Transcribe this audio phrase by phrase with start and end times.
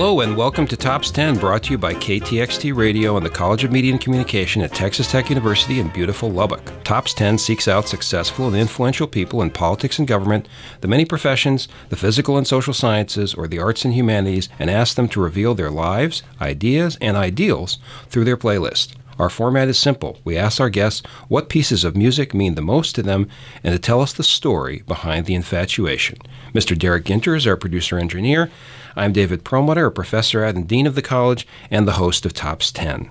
[0.00, 3.64] Hello and welcome to Tops 10, brought to you by KTXT Radio and the College
[3.64, 6.72] of Media and Communication at Texas Tech University in beautiful Lubbock.
[6.84, 10.48] Tops 10 seeks out successful and influential people in politics and government,
[10.80, 14.94] the many professions, the physical and social sciences, or the arts and humanities, and asks
[14.94, 17.76] them to reveal their lives, ideas, and ideals
[18.08, 18.94] through their playlist.
[19.18, 20.18] Our format is simple.
[20.24, 23.28] We ask our guests what pieces of music mean the most to them
[23.62, 26.16] and to tell us the story behind the infatuation.
[26.54, 26.76] Mr.
[26.76, 28.50] Derek Ginter is our producer engineer.
[28.96, 32.32] I'm David Perlmutter, a professor at and dean of the college and the host of
[32.32, 33.08] Tops 10.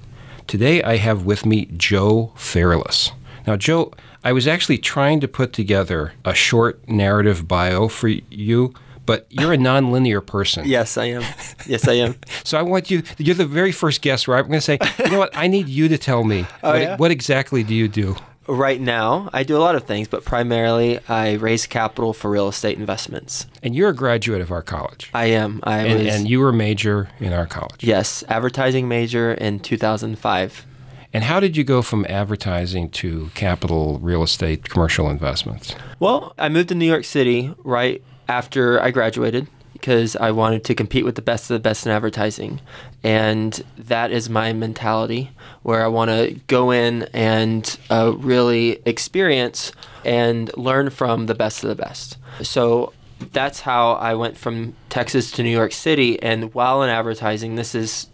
[0.47, 3.11] Today I have with me Joe Fairless.
[3.47, 3.93] Now, Joe,
[4.23, 8.73] I was actually trying to put together a short narrative bio for you
[9.09, 10.67] but you're a nonlinear person.
[10.67, 11.23] yes, I am.
[11.65, 12.13] Yes, I am.
[12.43, 13.02] so I want you.
[13.17, 14.38] You're the very first guest, right?
[14.38, 15.35] I'm going to say, you know what?
[15.35, 16.97] I need you to tell me oh, what, yeah?
[16.97, 18.16] what exactly do you do.
[18.49, 22.47] Right now, I do a lot of things, but primarily I raise capital for real
[22.47, 23.45] estate investments.
[23.61, 25.11] And you're a graduate of our college.
[25.14, 25.59] I am.
[25.61, 27.83] I and, was, and you were a major in our college.
[27.83, 30.66] Yes, advertising major in 2005.
[31.14, 35.75] And how did you go from advertising to capital real estate commercial investments?
[36.00, 40.73] Well, I moved to New York City right after I graduated because I wanted to
[40.75, 42.61] compete with the best of the best in advertising.
[43.03, 45.31] And that is my mentality
[45.64, 49.72] where I want to go in and uh, really experience
[50.03, 52.17] and learn from the best of the best.
[52.42, 52.94] So
[53.31, 56.22] that's how I went from Texas to New York City.
[56.22, 58.08] And while in advertising, this is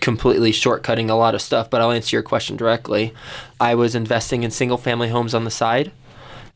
[0.00, 3.12] completely shortcutting a lot of stuff, but I'll answer your question directly.
[3.60, 5.92] I was investing in single family homes on the side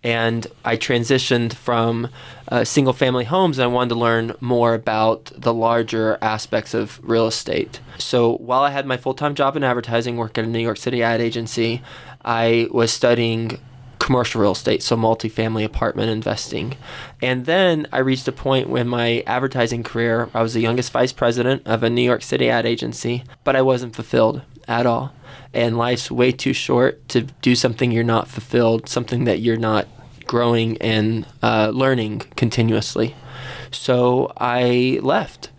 [0.04, 2.08] and I transitioned from
[2.48, 7.00] uh, single family homes and I wanted to learn more about the larger aspects of
[7.02, 7.80] real estate.
[7.98, 10.76] So while I had my full time job in advertising, working at a New York
[10.76, 11.82] City ad agency,
[12.22, 13.58] I was studying
[13.98, 16.76] commercial real estate, so multifamily apartment investing.
[17.22, 21.12] And then I reached a point when my advertising career, I was the youngest vice
[21.12, 25.14] president of a New York City ad agency, but I wasn't fulfilled at all.
[25.54, 29.86] And life's way too short to do something you're not fulfilled, something that you're not
[30.26, 33.14] growing and uh, learning continuously.
[33.70, 35.50] So I left.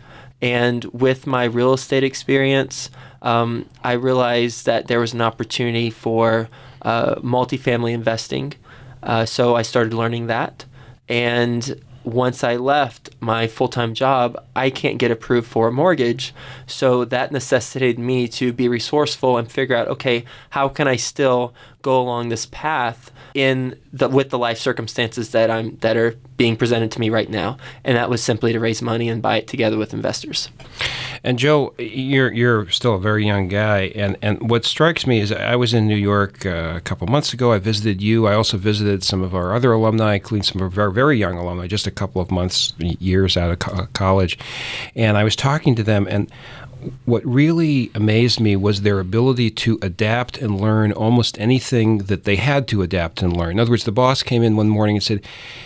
[0.41, 2.89] And with my real estate experience,
[3.21, 6.49] um, I realized that there was an opportunity for
[6.81, 8.53] uh, multifamily investing.
[9.01, 10.65] Uh, so I started learning that.
[11.07, 16.33] And once I left my full time job, I can't get approved for a mortgage.
[16.67, 21.53] So that necessitated me to be resourceful and figure out okay, how can I still
[21.81, 26.55] go along this path in the with the life circumstances that I'm that are being
[26.55, 29.47] presented to me right now, and that was simply to raise money and buy it
[29.47, 30.49] together with investors.
[31.23, 35.33] And Joe, you're you're still a very young guy, and and what strikes me is
[35.33, 37.51] I was in New York uh, a couple months ago.
[37.51, 38.25] I visited you.
[38.25, 41.67] I also visited some of our other alumni, including some of our very young alumni,
[41.67, 44.39] just a couple of months, years out of co- college,
[44.95, 46.31] and I was talking to them and
[47.05, 52.35] what really amazed me was their ability to adapt and learn almost anything that they
[52.35, 53.51] had to adapt and learn.
[53.51, 55.21] In other words, the boss came in one morning and said,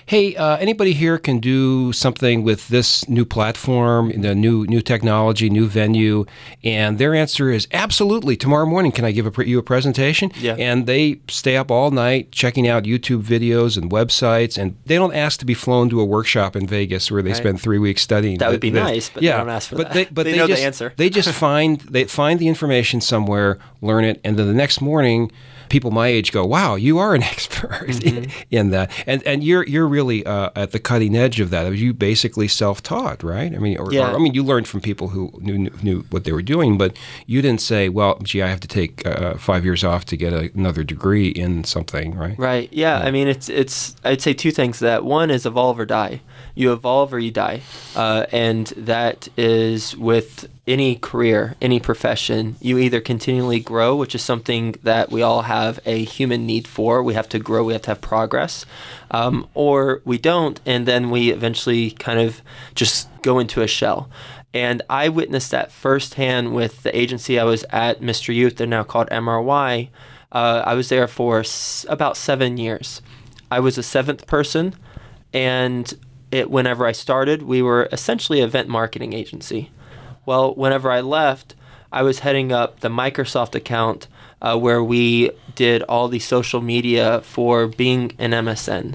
[0.06, 5.50] "Hey, uh, anybody here can do something with this new platform, the new new technology,
[5.50, 6.26] new venue?"
[6.64, 8.36] And their answer is, "Absolutely!
[8.36, 10.56] Tomorrow morning, can I give a pre- you a presentation?" Yeah.
[10.58, 15.14] And they stay up all night checking out YouTube videos and websites, and they don't
[15.14, 17.38] ask to be flown to a workshop in Vegas where they right.
[17.38, 18.38] spend three weeks studying.
[18.38, 19.94] That would be the, nice, but yeah, they don't ask for but that.
[19.94, 20.94] They, but they, they know just, the answer.
[20.98, 25.32] They just find they find the information somewhere, learn it, and then the next morning,
[25.70, 28.32] people my age go, "Wow, you are an expert mm-hmm.
[28.50, 31.72] in that," and and you're you're really uh, at the cutting edge of that.
[31.74, 33.54] You basically self taught, right?
[33.54, 34.12] I mean, or, yeah.
[34.12, 36.98] or, I mean, you learned from people who knew knew what they were doing, but
[37.26, 40.34] you didn't say, "Well, gee, I have to take uh, five years off to get
[40.34, 42.38] a, another degree in something," right?
[42.38, 42.72] Right.
[42.74, 43.00] Yeah.
[43.00, 43.06] yeah.
[43.06, 44.80] I mean, it's it's I'd say two things.
[44.80, 46.22] That one is evolve or die
[46.60, 47.62] you evolve or you die.
[47.96, 52.56] Uh, and that is with any career, any profession.
[52.62, 57.02] You either continually grow, which is something that we all have a human need for.
[57.04, 58.66] We have to grow, we have to have progress.
[59.12, 62.42] Um, or we don't, and then we eventually kind of
[62.76, 64.10] just go into a shell.
[64.54, 68.34] And I witnessed that firsthand with the agency I was at, Mr.
[68.34, 69.90] Youth, they're now called MRY.
[70.32, 73.02] Uh, I was there for s- about seven years.
[73.52, 74.76] I was a seventh person,
[75.34, 75.92] and
[76.32, 79.72] it, whenever I started, we were essentially an event marketing agency.
[80.30, 81.56] Well, whenever I left,
[81.92, 84.08] I was heading up the Microsoft account
[84.44, 88.94] uh, where we did all the social media for Bing and MSN.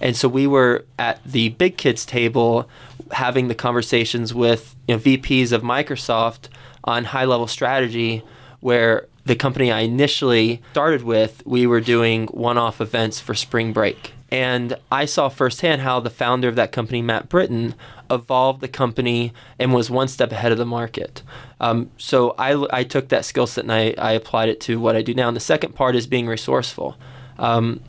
[0.00, 2.68] And so we were at the big kids table
[3.12, 6.48] having the conversations with you know, VPs of Microsoft
[6.82, 8.24] on high level strategy
[8.58, 13.72] where the company I initially started with, we were doing one off events for spring
[13.72, 17.74] break And I saw firsthand how the founder of that company, Matt Britton,
[18.10, 21.22] evolved the company and was one step ahead of the market.
[21.60, 24.96] Um, so I, I took that skill set and I, I applied it to what
[24.96, 25.28] I do now.
[25.28, 26.96] And the second part is being resourceful.
[27.38, 27.82] Um,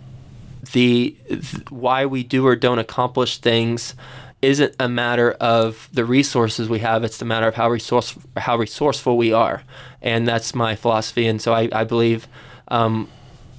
[0.74, 3.96] the th- why we do or don't accomplish things
[4.42, 7.06] isn't a matter of the resources we have.
[7.06, 9.64] It's a matter of how resource how resourceful we are,
[10.02, 11.26] and that's my philosophy.
[11.28, 12.28] And so I, I believe
[12.68, 13.08] um,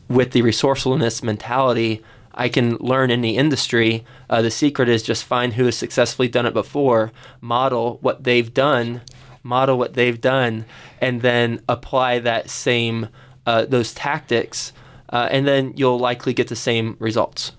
[0.08, 2.02] with the resourcefulness mentality,
[2.34, 4.04] I can learn in the industry.
[4.28, 8.52] Uh, the secret is just find who has successfully done it before, model what they've
[8.52, 9.02] done,
[9.42, 10.64] model what they've done,
[11.00, 13.08] and then apply that same
[13.46, 14.72] uh, those tactics,
[15.10, 17.52] uh, and then you'll likely get the same results.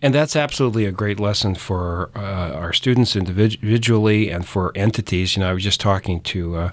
[0.00, 5.36] And that's absolutely a great lesson for uh, our students individually and for entities.
[5.36, 6.70] You know, I was just talking to uh,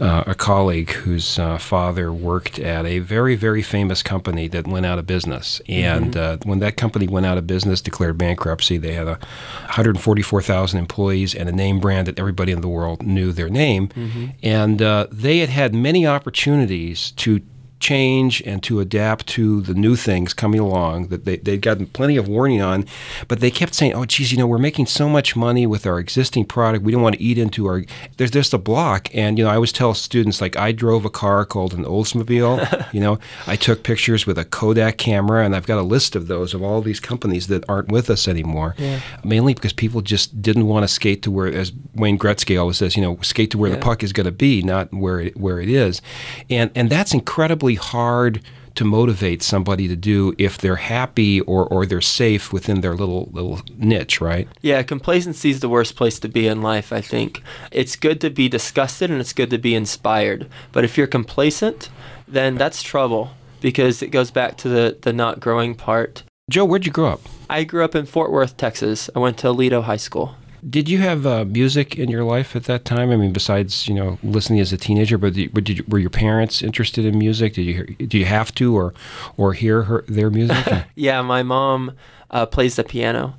[0.00, 4.86] uh, a colleague whose uh, father worked at a very, very famous company that went
[4.86, 5.60] out of business.
[5.68, 6.16] And mm-hmm.
[6.16, 9.18] Uh, when that company went out of business, declared bankruptcy, they had a
[9.66, 13.88] 144,000 employees and a name brand that everybody in the world knew their name.
[13.88, 14.26] Mm-hmm.
[14.42, 17.40] And uh, they had had many opportunities to
[17.78, 22.16] change and to adapt to the new things coming along that they, they'd gotten plenty
[22.16, 22.86] of warning on,
[23.28, 25.98] but they kept saying, oh, geez, you know, we're making so much money with our
[25.98, 26.84] existing product.
[26.84, 27.84] We don't want to eat into our,
[28.16, 29.14] there's just a block.
[29.14, 32.86] And, you know, I always tell students, like, I drove a car called an Oldsmobile.
[32.92, 36.28] you know, I took pictures with a Kodak camera, and I've got a list of
[36.28, 38.74] those of all these companies that aren't with us anymore.
[38.78, 39.00] Yeah.
[39.24, 42.96] Mainly because people just didn't want to skate to where, as Wayne Gretzky always says,
[42.96, 43.76] you know, skate to where yeah.
[43.76, 46.00] the puck is going to be, not where it, where it is.
[46.48, 48.40] And, and that's incredibly incredibly hard
[48.76, 53.30] to motivate somebody to do if they're happy or, or they're safe within their little
[53.32, 54.46] little niche, right?
[54.60, 57.42] Yeah, complacency is the worst place to be in life, I think.
[57.72, 60.46] It's good to be disgusted and it's good to be inspired.
[60.72, 61.88] But if you're complacent,
[62.28, 63.30] then that's trouble
[63.62, 66.22] because it goes back to the, the not growing part.
[66.50, 67.22] Joe, where'd you grow up?
[67.48, 69.08] I grew up in Fort Worth, Texas.
[69.16, 70.36] I went to Aledo High School.
[70.68, 73.10] Did you have uh, music in your life at that time?
[73.10, 77.04] I mean, besides you know listening as a teenager, but, you, were your parents interested
[77.04, 77.54] in music?
[77.54, 78.94] Did you hear, do you have to or
[79.36, 80.66] or hear her, their music?
[80.96, 81.92] yeah, my mom
[82.30, 83.36] uh, plays the piano,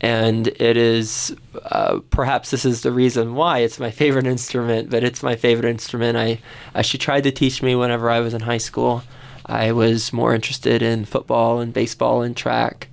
[0.00, 1.34] and it is
[1.64, 4.90] uh, perhaps this is the reason why it's my favorite instrument.
[4.90, 6.18] But it's my favorite instrument.
[6.18, 6.40] I
[6.74, 9.04] uh, she tried to teach me whenever I was in high school.
[9.46, 12.88] I was more interested in football and baseball and track.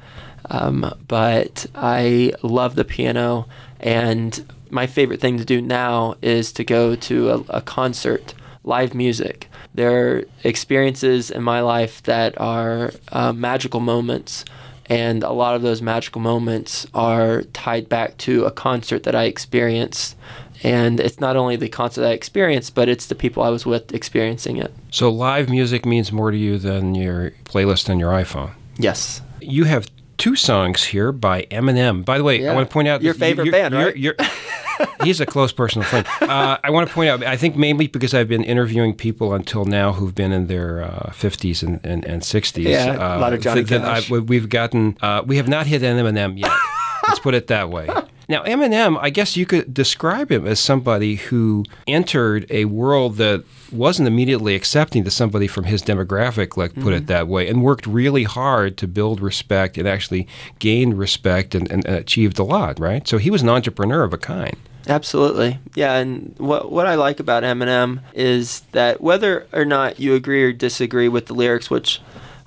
[0.50, 3.48] Um, but I love the piano.
[3.80, 8.34] And my favorite thing to do now is to go to a, a concert,
[8.64, 9.50] live music.
[9.74, 14.46] There are experiences in my life that are uh, magical moments.
[14.88, 19.24] And a lot of those magical moments are tied back to a concert that I
[19.24, 20.16] experienced.
[20.64, 23.94] And it's not only the concert I experienced, but it's the people I was with
[23.94, 24.74] experiencing it.
[24.92, 28.52] So, live music means more to you than your playlist on your iPhone?
[28.78, 29.22] Yes.
[29.42, 29.88] You have
[30.18, 32.04] two songs here by Eminem.
[32.06, 32.52] By the way, yeah.
[32.52, 33.96] I want to point out your favorite you're, band, right?
[33.96, 34.28] You're, you're,
[35.04, 36.06] he's a close personal friend.
[36.22, 39.66] Uh, I want to point out, I think mainly because I've been interviewing people until
[39.66, 42.64] now who've been in their uh, 50s and, and, and 60s.
[42.64, 44.12] Yeah, uh, a lot of Johnny th- Cash.
[44.12, 46.52] I, we've gotten, uh, we have not hit Eminem yet.
[47.08, 47.88] Let's put it that way.
[48.28, 53.44] Now, Eminem, I guess you could describe him as somebody who entered a world that
[53.72, 56.94] wasn't immediately accepting to somebody from his demographic, like put mm-hmm.
[56.94, 60.28] it that way, and worked really hard to build respect and actually
[60.60, 63.08] gained respect and, and, and achieved a lot, right?
[63.08, 64.58] So he was an entrepreneur of a kind.
[64.88, 65.60] Absolutely.
[65.74, 70.44] Yeah, and what what I like about Eminem is that whether or not you agree
[70.44, 72.02] or disagree with the lyrics, which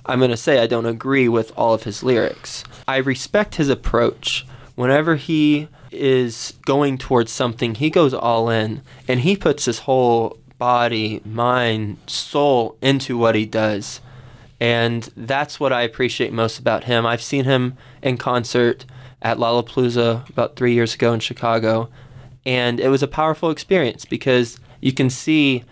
[0.05, 3.69] I'm going to say I don't agree with all of his lyrics, I respect his
[3.69, 4.45] approach
[4.79, 10.37] whenever he is going towards something, he goes all in and he puts his whole
[10.57, 13.99] body, mind, soul into what he does.
[14.57, 17.05] And that's what I appreciate most about him.
[17.05, 18.85] I've seen him in concert
[19.21, 21.89] at Lollapalooza about three years ago in Chicago,
[22.45, 25.65] and it was a powerful experience because you can see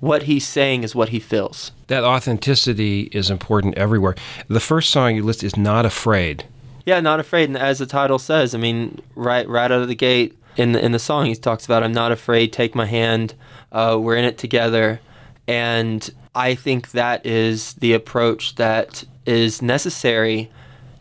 [0.00, 1.72] what he's saying is what he feels.
[1.88, 4.14] That authenticity is important everywhere.
[4.48, 6.46] The first song you list is Not Afraid.
[6.84, 7.48] Yeah, not afraid.
[7.48, 10.84] And as the title says, I mean, right right out of the gate in the
[10.84, 12.52] in the song, he talks about, "I'm not afraid.
[12.52, 13.34] Take my hand.
[13.72, 15.00] Uh, we're in it together."
[15.46, 20.50] And I think that is the approach that is necessary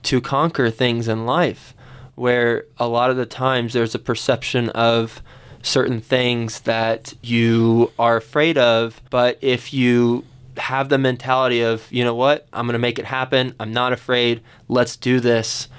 [0.03, 1.73] to conquer things in life,
[2.15, 5.21] where a lot of the times there's a perception of
[5.61, 10.25] certain things that you are afraid of, but if you
[10.57, 13.55] have the mentality of, you know what, I'm going to make it happen.
[13.59, 14.41] I'm not afraid.
[14.67, 15.69] Let's do this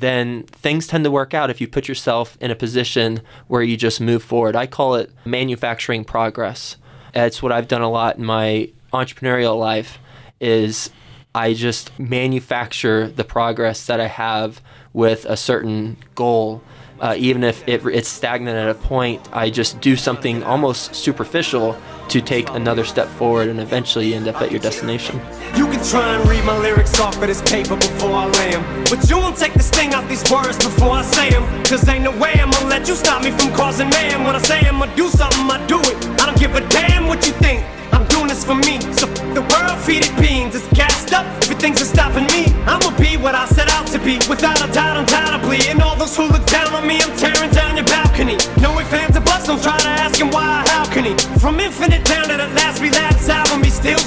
[0.00, 3.76] then things tend to work out if you put yourself in a position where you
[3.76, 4.56] just move forward.
[4.56, 6.76] I call it manufacturing progress.
[7.14, 9.98] It's what I've done a lot in my entrepreneurial life
[10.40, 10.90] is
[11.34, 14.60] I just manufacture the progress that I have
[14.92, 16.62] with a certain goal.
[17.00, 21.76] Uh, even if it, it's stagnant at a point, I just do something almost superficial
[22.08, 25.16] to take another step forward and eventually end up at your destination.
[25.56, 28.84] You can try and read my lyrics off of this paper before I lay them.
[28.84, 31.42] But you won't take the sting out these words before I say them.
[31.64, 34.24] Cause ain't no way I'm gonna let you stop me from causing man.
[34.24, 36.20] When I say I'm gonna do something, I do it.
[36.20, 37.64] I don't give a damn what you think.
[37.92, 38.80] I'm this for me.
[38.92, 39.06] So
[39.38, 40.54] the world feed it beans.
[40.54, 41.24] It's gassed up.
[41.44, 42.50] Everything's are stopping me.
[42.66, 44.16] I'ma be what I set out to be.
[44.28, 45.60] Without a doubt, undoubtedly.
[45.68, 48.36] And all those who look down on me, I'm tearing down your balcony.
[48.60, 49.46] No ifs, fans, or buts.
[49.46, 51.14] Don't try to ask him why, how can he?
[51.38, 54.02] From infinite down to the last relapse album, he still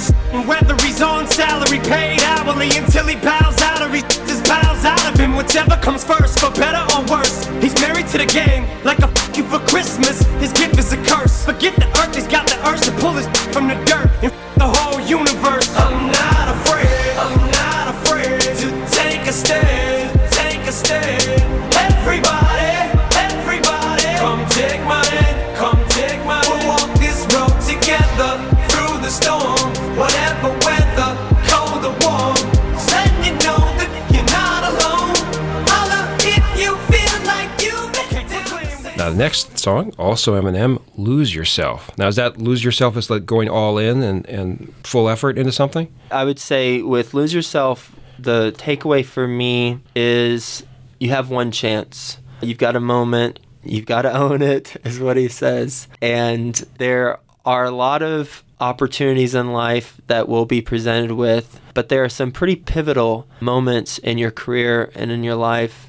[0.46, 5.04] whether he's on salary, paid hourly until he bows out or he just bows out
[5.10, 5.36] of him.
[5.36, 7.46] Whichever comes first, for better or worse.
[7.62, 10.22] He's married to the game, like a fuck you for Christmas.
[10.40, 11.44] His gift is a curse.
[11.44, 13.76] Forget the earth, he's got the urge to pull his from the
[15.48, 15.77] whole
[39.18, 41.90] next song, also Eminem, Lose Yourself.
[41.98, 45.52] Now, is that lose yourself is like going all in and, and full effort into
[45.52, 45.92] something?
[46.10, 50.64] I would say with Lose Yourself, the takeaway for me is
[51.00, 52.18] you have one chance.
[52.40, 53.40] You've got a moment.
[53.64, 55.88] You've got to own it, is what he says.
[56.00, 61.88] And there are a lot of opportunities in life that we'll be presented with, but
[61.88, 65.87] there are some pretty pivotal moments in your career and in your life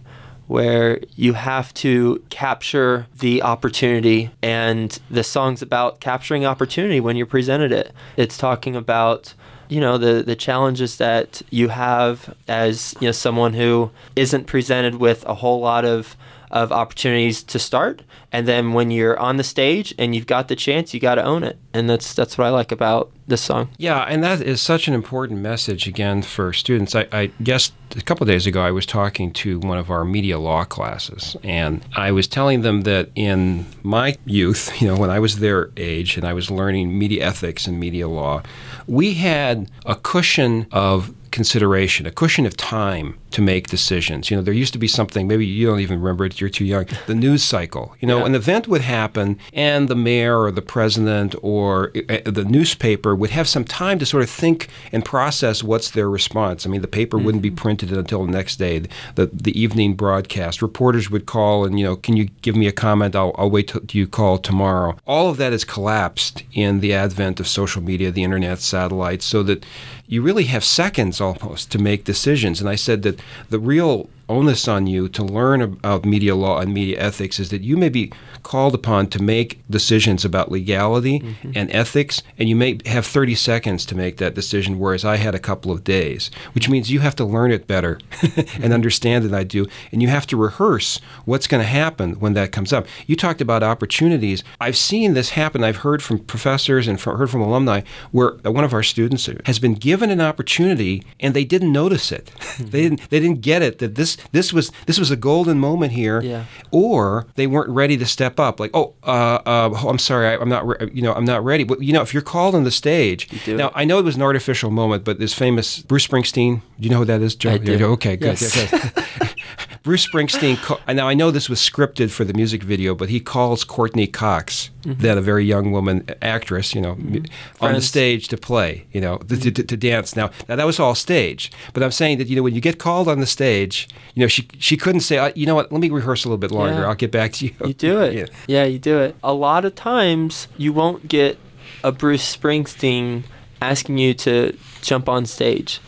[0.50, 7.28] where you have to capture the opportunity and the song's about capturing opportunity when you're
[7.28, 7.94] presented it.
[8.18, 9.36] It's talking about
[9.68, 14.96] you know the the challenges that you have as you know someone who isn't presented
[14.96, 16.18] with a whole lot of
[16.52, 18.02] of opportunities to start.
[18.32, 21.24] And then when you're on the stage and you've got the chance you got to
[21.24, 21.58] own it.
[21.74, 23.70] And that's that's what I like about this song.
[23.78, 26.96] Yeah, and that is such an important message again for students.
[26.96, 30.40] I, I guess a couple days ago I was talking to one of our media
[30.40, 35.20] law classes, and I was telling them that in my youth, you know, when I
[35.20, 38.42] was their age and I was learning media ethics and media law,
[38.88, 44.30] we had a cushion of consideration, a cushion of time to make decisions.
[44.32, 46.66] You know, there used to be something, maybe you don't even remember it, you're too
[46.66, 47.96] young, the news cycle.
[48.00, 48.26] You know, Yeah.
[48.26, 53.30] an event would happen, and the mayor or the president or uh, the newspaper would
[53.30, 56.66] have some time to sort of think and process what's their response.
[56.66, 58.80] I mean, the paper wouldn't be printed until the next day,
[59.16, 60.62] the, the evening broadcast.
[60.62, 63.16] Reporters would call and, you know, can you give me a comment?
[63.16, 64.98] I'll, I'll wait till you call tomorrow.
[65.06, 69.44] All of that has collapsed in the advent of social media, the internet, satellites, so
[69.44, 69.64] that
[70.10, 72.60] you really have seconds almost to make decisions.
[72.60, 76.74] And I said that the real onus on you to learn about media law and
[76.74, 78.12] media ethics is that you may be
[78.44, 81.52] called upon to make decisions about legality mm-hmm.
[81.56, 85.36] and ethics, and you may have 30 seconds to make that decision, whereas I had
[85.36, 88.00] a couple of days, which means you have to learn it better
[88.62, 89.34] and understand it.
[89.34, 92.88] I do, and you have to rehearse what's going to happen when that comes up.
[93.08, 94.44] You talked about opportunities.
[94.62, 95.64] I've seen this happen.
[95.64, 97.82] I've heard from professors and from, heard from alumni
[98.12, 102.32] where one of our students has been given an opportunity and they didn't notice it.
[102.60, 103.10] they didn't.
[103.10, 106.46] They didn't get it that this this was this was a golden moment here, Yeah.
[106.72, 108.60] or they weren't ready to step up.
[108.60, 110.68] Like, oh, uh, uh, oh, I'm sorry, I, I'm not.
[110.68, 111.64] Re- you know, I'm not ready.
[111.64, 113.74] But you know, if you're called on the stage, now it.
[113.76, 116.62] I know it was an artificial moment, but this famous Bruce Springsteen.
[116.80, 117.52] Do you know who that is, Joe?
[117.52, 117.86] I do.
[117.94, 118.40] Okay, good.
[118.42, 118.74] Yes.
[118.74, 118.90] okay.
[119.84, 120.58] Bruce Springsteen.
[120.58, 124.08] Ca- now I know this was scripted for the music video, but he calls Courteney
[124.08, 125.02] Cox, mm-hmm.
[125.02, 127.64] then a very young woman uh, actress, you know, mm-hmm.
[127.64, 130.16] on the stage to play, you know, to, to, to dance.
[130.16, 132.80] Now, now that was all stage, but I'm saying that you know when you get
[132.80, 135.82] called on the stage, you know, she she couldn't say, uh, you know what, let
[135.82, 136.82] me rehearse a little bit longer.
[136.82, 136.88] Yeah.
[136.88, 137.56] I'll get back to you.
[137.66, 138.10] You do it.
[138.20, 138.26] Yeah.
[138.48, 138.64] Yeah.
[138.66, 139.16] you do it.
[139.24, 141.38] A lot of times you won't get
[141.84, 143.24] a Bruce Springsteen
[143.62, 145.80] asking you to jump on stage.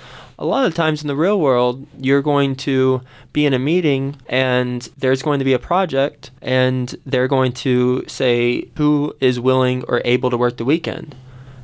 [0.42, 4.16] A lot of times in the real world, you're going to be in a meeting
[4.28, 9.84] and there's going to be a project and they're going to say who is willing
[9.84, 11.16] or able to work the weekend.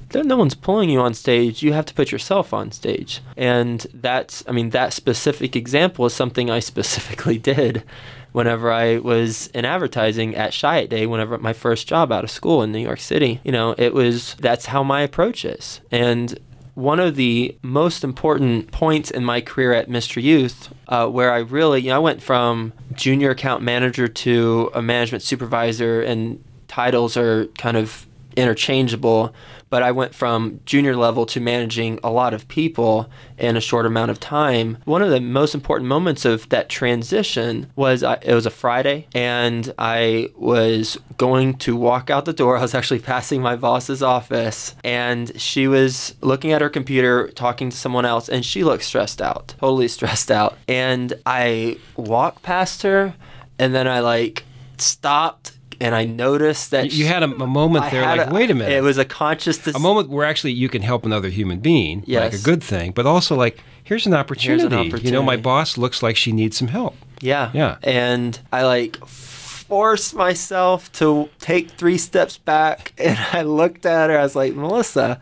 [0.09, 1.63] There, no one's pulling you on stage.
[1.63, 3.21] You have to put yourself on stage.
[3.35, 7.83] And that's, I mean, that specific example is something I specifically did
[8.31, 12.61] whenever I was in advertising at Chiat Day, whenever my first job out of school
[12.61, 13.41] in New York City.
[13.43, 15.81] You know, it was, that's how my approach is.
[15.89, 16.37] And
[16.77, 20.21] one of the most important points in my career at Mr.
[20.21, 24.81] Youth, uh, where I really, you know, I went from junior account manager to a
[24.83, 28.05] management supervisor, and titles are kind of
[28.37, 29.33] interchangeable,
[29.69, 33.85] but I went from junior level to managing a lot of people in a short
[33.85, 34.77] amount of time.
[34.85, 39.07] One of the most important moments of that transition was I, it was a Friday,
[39.13, 42.57] and I was going to walk out the door.
[42.57, 47.69] I was actually passing my boss's office, and she was looking at her computer, talking
[47.69, 50.57] to someone else, and she looked stressed out, totally stressed out.
[50.67, 53.15] And I walked past her,
[53.59, 54.43] and then I like
[54.77, 58.49] stopped and I noticed that You had a, a moment I there, like, a- wait
[58.51, 58.71] a minute.
[58.71, 62.33] It was a conscious a moment where actually you can help another human being, like
[62.33, 64.89] a good thing, but also like, here's an opportunity.
[65.05, 66.95] You know, my boss looks like she needs some help.
[67.21, 67.51] Yeah.
[67.53, 67.77] Yeah.
[67.83, 74.17] And I like forced myself to take three steps back and I looked at her.
[74.17, 75.19] I was like, Melissa,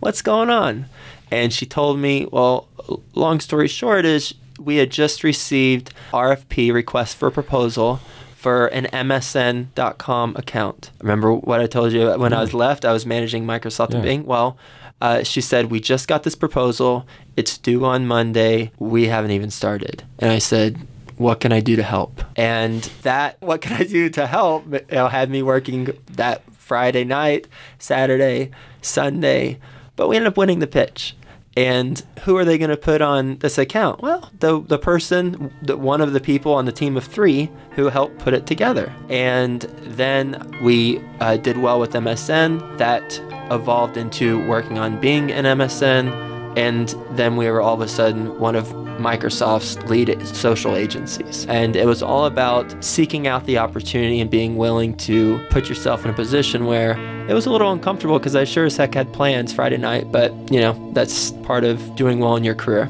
[0.00, 0.86] what's going on?
[1.30, 2.68] And she told me, well,
[3.14, 8.00] long story short is we had just received RFP request for proposal
[8.48, 10.90] for an MSN.com account.
[11.02, 12.86] Remember what I told you when I was left?
[12.86, 13.96] I was managing Microsoft Yeah.
[13.96, 14.24] and Bing.
[14.24, 14.56] Well,
[15.02, 17.06] uh, she said, We just got this proposal.
[17.36, 18.72] It's due on Monday.
[18.78, 20.02] We haven't even started.
[20.18, 20.78] And I said,
[21.18, 22.22] What can I do to help?
[22.36, 27.04] And that, what can I do to help, you know, had me working that Friday
[27.04, 28.50] night, Saturday,
[28.80, 29.58] Sunday.
[29.94, 31.14] But we ended up winning the pitch.
[31.58, 34.00] And who are they going to put on this account?
[34.00, 37.88] Well, the the person, the, one of the people on the team of three who
[37.88, 38.94] helped put it together.
[39.08, 42.78] And then we uh, did well with MSN.
[42.78, 47.86] That evolved into working on Bing and MSN, and then we were all of a
[47.86, 48.66] sudden one of
[48.98, 51.46] Microsoft's lead social agencies.
[51.46, 56.04] And it was all about seeking out the opportunity and being willing to put yourself
[56.04, 56.98] in a position where
[57.28, 60.32] it was a little uncomfortable because I sure as heck had plans Friday night, but
[60.50, 62.86] you know, that's part of doing well in your career.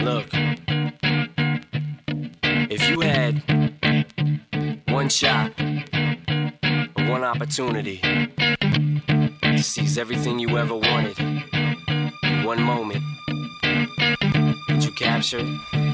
[0.00, 0.28] Look,
[2.70, 3.42] if you had
[4.88, 5.58] one shot,
[7.08, 8.02] one opportunity
[9.56, 13.04] to seize everything you ever wanted in one moment,
[14.68, 15.60] would you capture it?
[15.72, 15.93] Or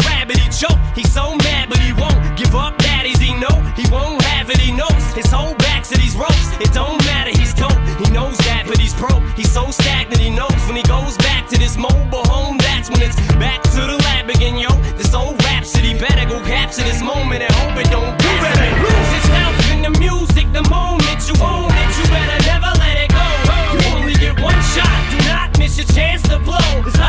[0.31, 0.43] rabbit.
[0.43, 0.79] He choke.
[0.95, 2.77] He's so mad, but he won't give up.
[2.77, 4.57] Daddies, he know he won't have it.
[4.57, 6.51] He knows his whole back to these ropes.
[6.59, 7.31] It don't matter.
[7.31, 7.71] He's dope.
[7.99, 9.23] He knows that, but he's broke.
[9.35, 10.19] He's so stagnant.
[10.19, 12.57] He knows when he goes back to this mobile home.
[12.57, 14.69] That's when it's back to the lab again, yo.
[14.97, 18.11] This old rhapsody better go capture this moment and hope it don't.
[18.21, 21.89] You better lose yourself in the music the moment you own it.
[21.97, 23.27] You better never let it go.
[23.73, 24.95] You only get one shot.
[25.11, 26.81] Do not miss your chance to blow.
[26.83, 27.00] This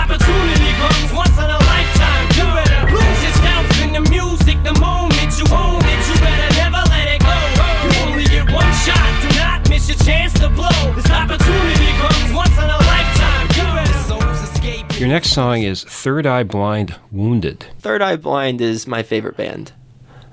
[15.02, 17.66] Your next song is Third Eye Blind Wounded.
[17.80, 19.72] Third Eye Blind is my favorite band.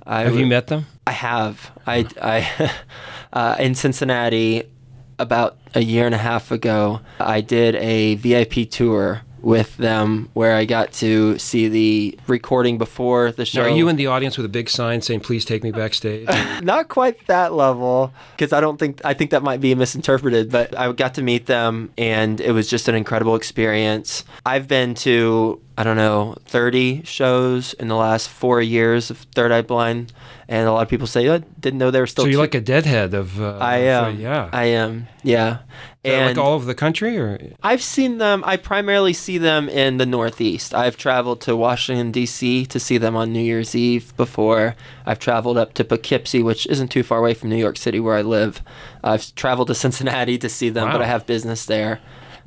[0.05, 0.86] I Have you met them?
[1.08, 1.71] I have.
[1.88, 2.71] I, I
[3.34, 4.69] uh, in Cincinnati
[5.17, 7.01] about a year and a half ago.
[7.19, 13.32] I did a VIP tour with them where I got to see the recording before
[13.32, 13.62] the show.
[13.62, 16.28] Now, are you in the audience with a big sign saying, please take me backstage?
[16.63, 20.78] not quite that level because I don't think I think that might be misinterpreted, but
[20.78, 24.23] I got to meet them and it was just an incredible experience.
[24.45, 29.54] I've been to I don't know 30 shows in the last 4 years of Third
[29.54, 30.12] Eye Blind
[30.50, 32.56] and a lot of people say I didn't know they were still so you're like
[32.56, 33.39] a deadhead of.
[33.39, 34.20] Uh, I uh, am.
[34.20, 34.50] yeah.
[34.52, 35.08] I am.
[35.22, 35.60] Yeah.
[36.04, 38.44] And like all over the country, or I've seen them.
[38.48, 40.74] I primarily see them in the Northeast.
[40.74, 42.65] I've traveled to Washington D.C.
[42.65, 44.76] to see them on New Year's Eve before.
[45.06, 48.15] I've traveled up to Poughkeepsie, which isn't too far away from New York City, where
[48.15, 48.63] I live.
[49.04, 52.00] I've traveled to Cincinnati to see them, but I have business there.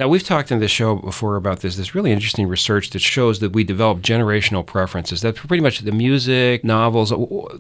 [0.03, 1.77] Now, we've talked in this show before about this.
[1.77, 5.21] This really interesting research that shows that we develop generational preferences.
[5.21, 7.11] That pretty much the music, novels,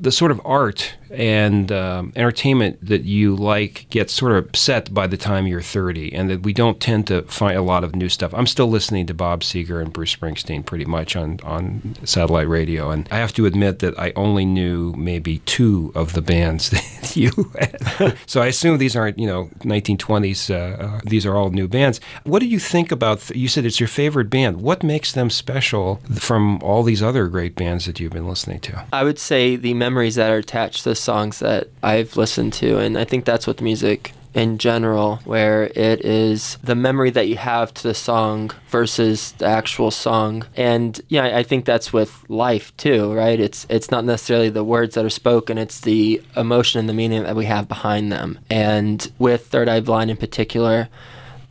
[0.00, 5.06] the sort of art and um, entertainment that you like gets sort of set by
[5.06, 8.08] the time you're 30, and that we don't tend to find a lot of new
[8.08, 8.32] stuff.
[8.34, 12.90] I'm still listening to Bob Seger and Bruce Springsteen pretty much on, on satellite radio,
[12.90, 17.16] and I have to admit that I only knew maybe two of the bands that
[17.16, 18.16] you had.
[18.26, 22.00] so I assume these aren't, you know, 1920s, uh, uh, these are all new bands.
[22.24, 23.30] what do you think about?
[23.36, 24.60] You said it's your favorite band.
[24.60, 28.84] What makes them special from all these other great bands that you've been listening to?
[28.92, 32.78] I would say the memories that are attached to the songs that I've listened to,
[32.78, 37.36] and I think that's with music in general, where it is the memory that you
[37.36, 40.44] have to the song versus the actual song.
[40.56, 43.38] And yeah, I think that's with life too, right?
[43.38, 47.22] It's it's not necessarily the words that are spoken, it's the emotion and the meaning
[47.24, 48.38] that we have behind them.
[48.48, 50.88] And with Third Eye Blind in particular,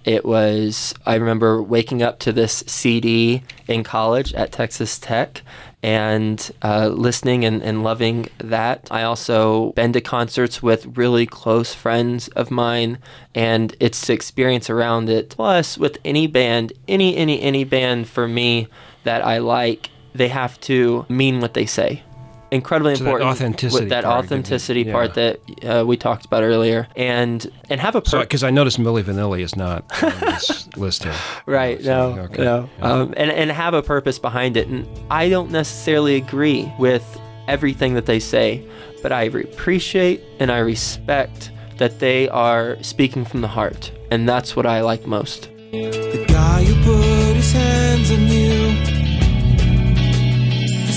[0.04, 5.44] it was I remember waking up to this CD in college at Texas Tech
[5.84, 8.88] and uh, listening and, and loving that.
[8.92, 13.00] I also been to concerts with really close friends of mine,
[13.34, 15.30] and it's the experience around it.
[15.30, 18.68] Plus, with any band, any any any band for me
[19.04, 22.04] that I like, they have to mean what they say
[22.52, 24.92] incredibly So that important authenticity with that part, authenticity yeah.
[24.94, 28.50] part that uh, we talked about earlier and and have a So, per- because I
[28.52, 31.14] noticed Milli Vanilli is not on this list here.
[31.46, 31.82] Right.
[31.82, 32.22] So, No.
[32.24, 32.44] okay.
[32.44, 32.70] No.
[32.82, 34.68] Um, and and have a purpose behind it.
[34.68, 37.04] And I don't necessarily agree with
[37.48, 38.64] everything that they say,
[39.02, 44.56] but I appreciate and I respect that they are speaking from the heart, and that's
[44.56, 45.50] what I like most.
[45.72, 48.71] The guy who put his hands on you has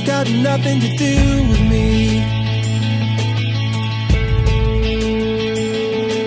[0.06, 2.18] got nothing to do with me.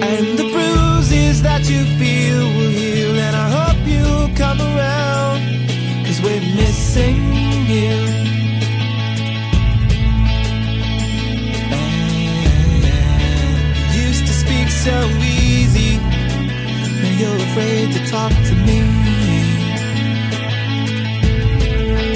[0.02, 5.42] And the bruises that you feel will heal, and I hope you'll come around,
[6.06, 7.22] cause we're missing
[7.68, 7.94] you.
[13.94, 15.98] You used to speak so easy.
[17.02, 18.97] Now you're afraid to talk to me.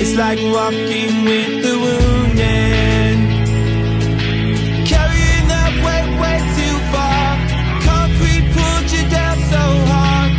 [0.04, 3.18] It's like walking with the wounded.
[4.90, 7.38] Carrying that weight way too far.
[7.86, 9.62] Concrete pulled you down so
[9.94, 10.32] hard.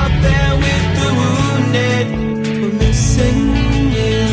[0.00, 2.06] Out there with the wounded.
[2.62, 3.40] We're missing
[4.00, 4.24] you.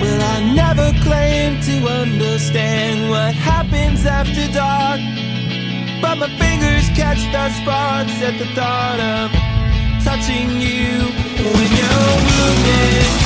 [0.00, 5.00] Well, I never claimed to understand what happens after dark.
[6.00, 9.51] But my fingers catch the sparks at the thought of
[10.04, 11.06] touching you
[11.52, 13.22] when you're wounded.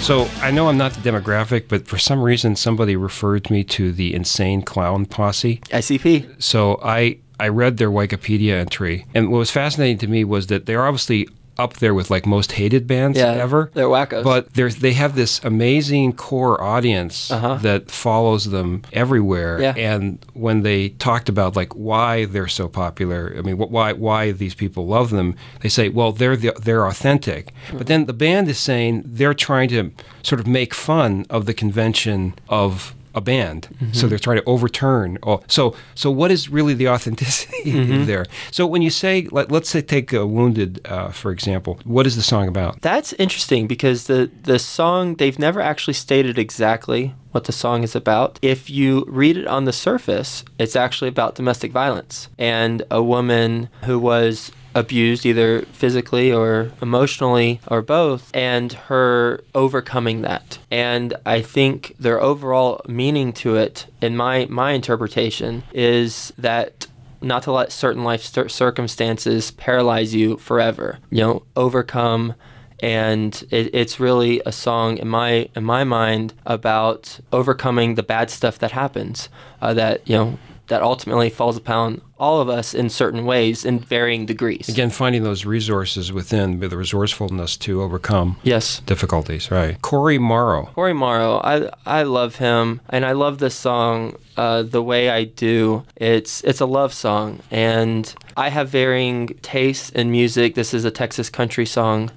[0.00, 3.92] So I know I'm not the demographic, but for some reason somebody referred me to
[3.92, 5.58] the Insane Clown Posse.
[5.66, 6.42] ICP.
[6.42, 10.66] So I I read their Wikipedia entry, and what was fascinating to me was that
[10.66, 13.32] they're obviously up there with like most hated bands Yeah.
[13.32, 13.70] ever.
[13.74, 14.22] They're wackos.
[14.22, 17.56] But there's they have this amazing core audience Uh-huh.
[17.62, 19.60] that follows them everywhere.
[19.60, 19.74] Yeah.
[19.76, 24.30] And when they talked about like why they're so popular, I mean, wh- why why
[24.32, 27.52] these people love them, they say, well, they're the, they're authentic.
[27.76, 29.90] But then the band is saying they're trying to
[30.22, 33.68] sort of make fun of the convention of a band.
[33.92, 35.18] So they're trying to overturn.
[35.22, 37.72] All, so so what is really the authenticity
[38.04, 38.26] there?
[38.50, 42.16] So when you say, let, let's say take uh, Wounded uh, for example, what is
[42.16, 42.80] the song about?
[42.82, 47.94] That's interesting because the the song they've never actually stated exactly what the song is
[47.94, 48.38] about.
[48.42, 53.68] If you read it on the surface, it's actually about domestic violence and a woman
[53.84, 60.58] who was abused either physically or emotionally or both and her overcoming that.
[60.70, 66.86] And I think their overall meaning to it in my my interpretation is that
[67.20, 70.98] not to let certain life cir- circumstances paralyze you forever.
[71.10, 72.34] You know, overcome
[72.80, 78.30] and it, it's really a song in my in my mind about overcoming the bad
[78.30, 79.28] stuff that happens
[79.60, 83.78] uh, that you know that ultimately falls upon all of us in certain ways in
[83.78, 84.68] varying degrees.
[84.68, 88.80] Again, finding those resources within, the resourcefulness to overcome Yes.
[88.86, 89.80] difficulties, right?
[89.82, 90.66] Cory Morrow.
[90.74, 95.24] Cory Morrow, I I love him, and I love this song uh, the way I
[95.24, 95.84] do.
[95.96, 100.54] It's it's a love song, and I have varying tastes in music.
[100.54, 102.10] This is a Texas country song,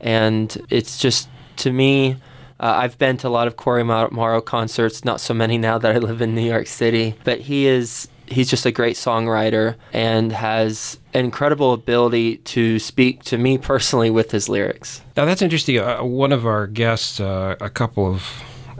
[0.00, 2.16] and it's just to me.
[2.58, 5.78] Uh, I've been to a lot of Cory Mor- Morrow concerts, not so many now
[5.78, 9.76] that I live in New York City, but he is he's just a great songwriter
[9.92, 15.00] and has incredible ability to speak to me personally with his lyrics.
[15.16, 15.78] Now that's interesting.
[15.78, 18.22] Uh, one of our guests uh, a couple of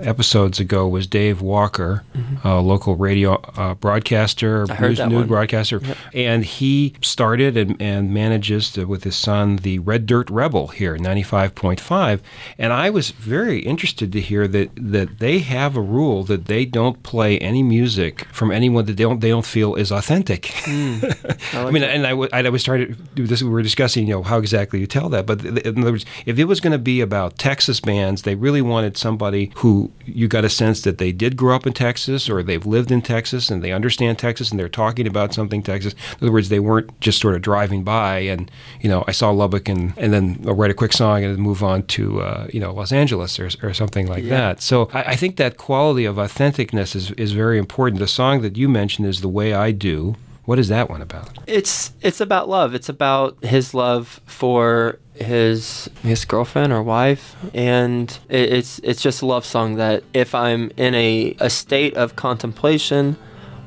[0.00, 2.04] episodes ago was Dave Walker,
[2.44, 4.84] a local radio uh, broadcaster, Mm-hmm.
[4.84, 5.80] I news, that news broadcaster,
[6.14, 10.96] and he started and, and manages to, with his son the Red Dirt Rebel here,
[10.96, 12.22] ninety five point five.
[12.58, 16.64] And I was very interested to hear that that they have a rule that they
[16.64, 20.42] don't play any music from anyone that they don't they don't feel is authentic.
[20.66, 21.54] Mm.
[21.54, 23.42] I, mean, and I, w- I was trying to do this.
[23.42, 25.26] We were discussing, you know, how exactly you tell that.
[25.26, 28.34] But th- in other words, if it was going to be about Texas bands, they
[28.34, 31.72] really wanted somebody who you you got a sense that they did grow up in
[31.72, 35.62] Texas or they've lived in Texas and they understand Texas and they're talking about something
[35.62, 35.94] Texas.
[36.20, 39.30] In other words, they weren't just sort of driving by and you know I saw
[39.30, 42.60] Lubbock and and then I'll write a quick song and move on to uh, you
[42.60, 44.30] know Los Angeles or, or something like Yeah.
[44.30, 44.62] that.
[44.62, 48.00] So I, I think that quality of authenticness is is very important.
[48.00, 51.38] The song that you mentioned is "The Way I Do." What is that one about?
[51.48, 52.72] It's it's about love.
[52.74, 59.22] It's about his love for his his girlfriend or wife, and it, it's it's just
[59.22, 63.16] a love song that if I'm in a, a state of contemplation,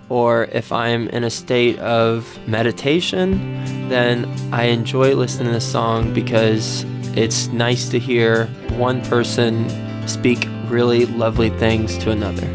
[0.10, 6.14] or if I'm in a state of meditation, then I enjoy listening to this song
[6.14, 6.86] because
[7.16, 8.46] it's nice to hear
[8.78, 9.68] one person
[10.08, 12.48] speak really lovely things to another.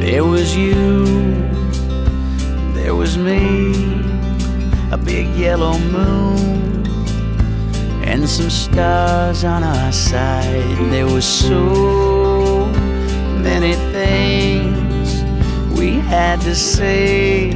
[0.00, 1.04] There was you,
[2.74, 3.72] there was me,
[4.90, 6.49] a big yellow moon,
[8.10, 10.76] and some stars on our side.
[10.90, 12.66] There were so
[13.38, 15.22] many things
[15.78, 17.52] we had to say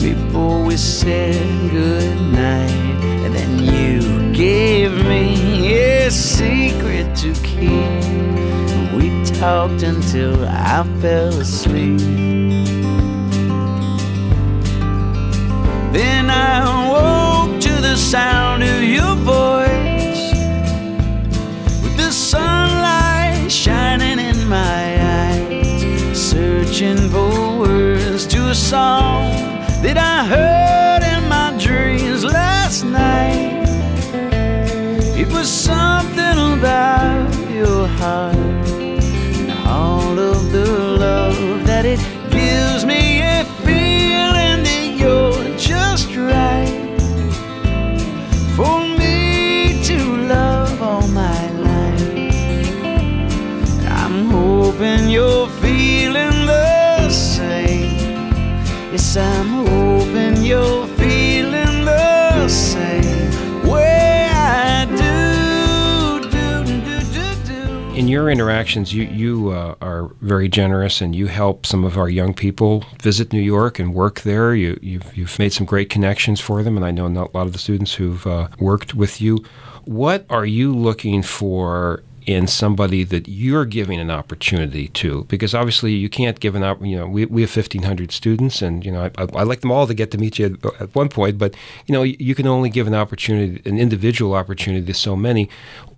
[0.00, 2.98] before we said goodnight.
[3.24, 8.02] And then you gave me a secret to keep.
[8.92, 12.00] We talked until I fell asleep.
[15.92, 17.09] Then I woke
[17.90, 20.32] the sound of your voice
[21.82, 24.84] with the sunlight shining in my
[25.26, 29.32] eyes, searching for words to a song
[29.82, 33.66] that I heard in my dreams last night.
[35.18, 40.64] It was something about your heart and all of the
[40.96, 41.98] love that it
[60.50, 67.96] you're feeling the same way I do, do, do, do.
[67.96, 72.08] In your interactions, you you uh, are very generous, and you help some of our
[72.08, 74.52] young people visit New York and work there.
[74.56, 77.52] You you've, you've made some great connections for them, and I know a lot of
[77.52, 79.44] the students who've uh, worked with you.
[79.84, 82.02] What are you looking for?
[82.26, 86.84] In somebody that you're giving an opportunity to, because obviously you can't give an op-
[86.84, 89.72] You know, we, we have 1,500 students, and you know I, I, I like them
[89.72, 91.54] all to get to meet you at, at one point, but
[91.86, 95.48] you know you, you can only give an opportunity, an individual opportunity to so many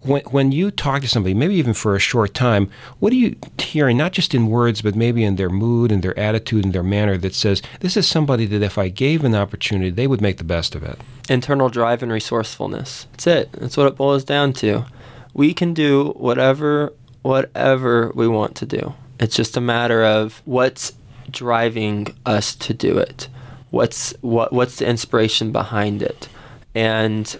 [0.02, 3.36] when, when you talk to somebody, maybe even for a short time, what are you
[3.58, 6.82] hearing, not just in words, but maybe in their mood and their attitude and their
[6.82, 10.38] manner that says, this is somebody that if I gave an opportunity, they would make
[10.38, 10.98] the best of it?
[11.28, 13.06] internal drive and resourcefulness.
[13.12, 13.52] That's it.
[13.52, 14.84] That's what it boils down to.
[15.34, 16.92] We can do whatever
[17.22, 18.94] whatever we want to do.
[19.20, 20.92] It's just a matter of what's
[21.30, 23.28] driving us to do it.
[23.70, 26.28] What's what what's the inspiration behind it?
[26.74, 27.38] And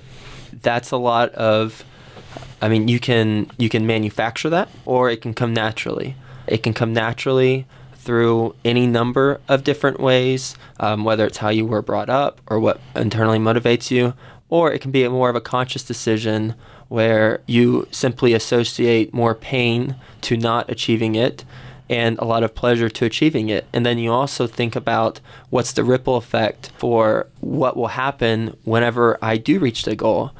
[0.62, 1.85] that's a lot of
[2.61, 6.16] I mean, you can you can manufacture that or it can come naturally.
[6.46, 11.64] It can come naturally through any number of different ways, um, whether it's how you
[11.64, 14.14] were brought up or what internally motivates you,
[14.48, 16.55] or it can be more of a conscious decision
[16.92, 21.42] where you simply associate more pain to not achieving it
[21.88, 23.64] and a lot of pleasure to achieving it.
[23.72, 29.16] And then you also think about what's the ripple effect for what will happen whenever
[29.22, 30.33] I do reach the goal.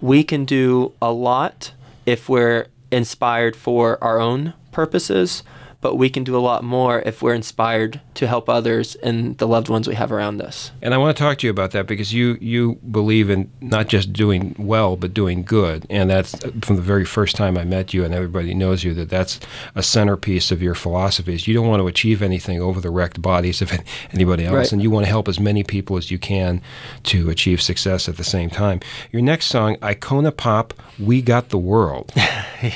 [0.00, 1.72] We can do a lot
[2.04, 5.44] if we're inspired for our own purposes,
[5.82, 9.46] but we can do a lot more if we're inspired to help others and the
[9.46, 10.70] loved ones we have around us.
[10.80, 13.88] And I want to talk to you about that because you, you believe in not
[13.88, 15.86] just doing well, but doing good.
[15.90, 18.94] And that's uh, from the very first time I met you, and everybody knows you,
[18.94, 19.38] that that's
[19.74, 23.20] a centerpiece of your philosophy is you don't want to achieve anything over the wrecked
[23.20, 23.72] bodies of
[24.14, 24.72] anybody else, Right.
[24.72, 26.62] and you want to help as many people as you can
[27.04, 28.80] to achieve success at the same time.
[29.10, 32.12] Your next song, Icona Pop, We Got the World.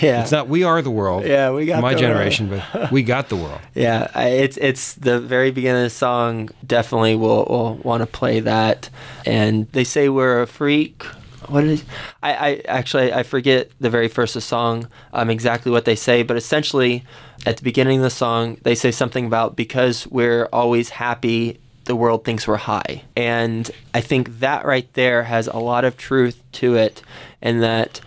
[0.02, 0.22] Yeah.
[0.22, 1.24] It's not We Are the World.
[1.24, 3.60] Yeah, we got my generation, but We Got the World.
[3.74, 6.48] Yeah, it's it's the very beginning of the song.
[6.66, 8.88] Definitely will will want to play that.
[9.26, 11.02] And they say we're a freak.
[11.46, 11.84] What is?
[12.22, 15.94] I, I actually I forget the very first of the song um, exactly what they
[15.94, 17.04] say, but essentially
[17.44, 21.60] at the beginning of the song they say something about because we're always happy.
[21.84, 23.04] The world thinks we're high.
[23.14, 27.02] And I think that right there has a lot of truth to it,
[27.42, 28.00] and that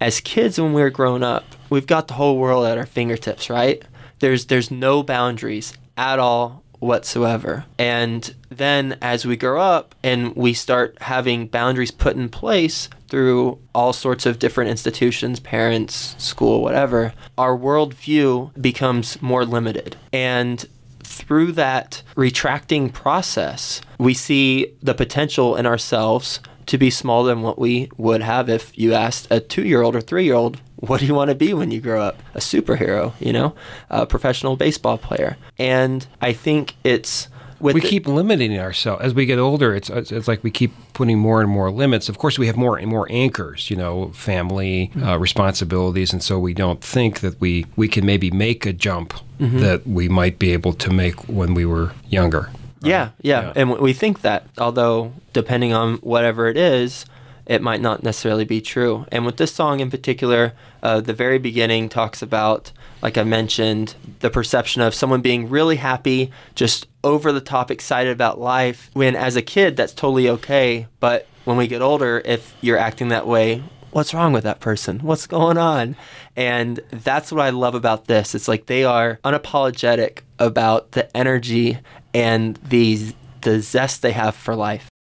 [0.00, 3.48] as kids when we were growing up, we've got the whole world at our fingertips,
[3.48, 3.84] right?
[4.22, 7.64] There's there's no boundaries at all whatsoever.
[7.76, 13.58] And then as we grow up and we start having boundaries put in place through
[13.74, 19.96] all sorts of different institutions, parents, school, whatever, our worldview becomes more limited.
[20.12, 20.64] And
[21.02, 27.58] through that retracting process, we see the potential in ourselves to be smaller than what
[27.58, 31.00] we would have if you asked a two year old or three year old, what
[31.00, 32.22] do you want to be when you grow up?
[32.34, 33.54] A superhero, you know,
[33.90, 35.36] a professional baseball player.
[35.58, 37.28] And I think it's
[37.60, 39.72] with we the- keep limiting ourselves as we get older.
[39.74, 42.08] It's it's like we keep putting more and more limits.
[42.08, 43.70] Of course, we have more and more anchors.
[43.70, 48.30] You know, family uh, responsibilities, and so we don't think that we we can maybe
[48.30, 49.58] make a jump Mm-hmm.
[49.58, 52.50] that we might be able to make when we were younger.
[52.82, 53.52] Yeah, yeah, Yeah.
[53.56, 54.46] and we think that.
[54.58, 57.04] Although, depending on whatever it is,
[57.46, 59.04] it might not necessarily be true.
[59.10, 62.70] And with this song in particular, uh, the very beginning talks about,
[63.02, 68.12] like I mentioned, the perception of someone being really happy, just over the top excited
[68.12, 68.90] about life.
[68.92, 70.86] When as a kid, that's totally okay.
[71.00, 74.98] But when we get older, if you're acting that way, what's wrong with that person?
[75.00, 75.96] What's going on?
[76.36, 78.34] And that's what I love about this.
[78.34, 81.78] It's like they are unapologetic about the energy
[82.12, 84.91] and the the zest they have for life.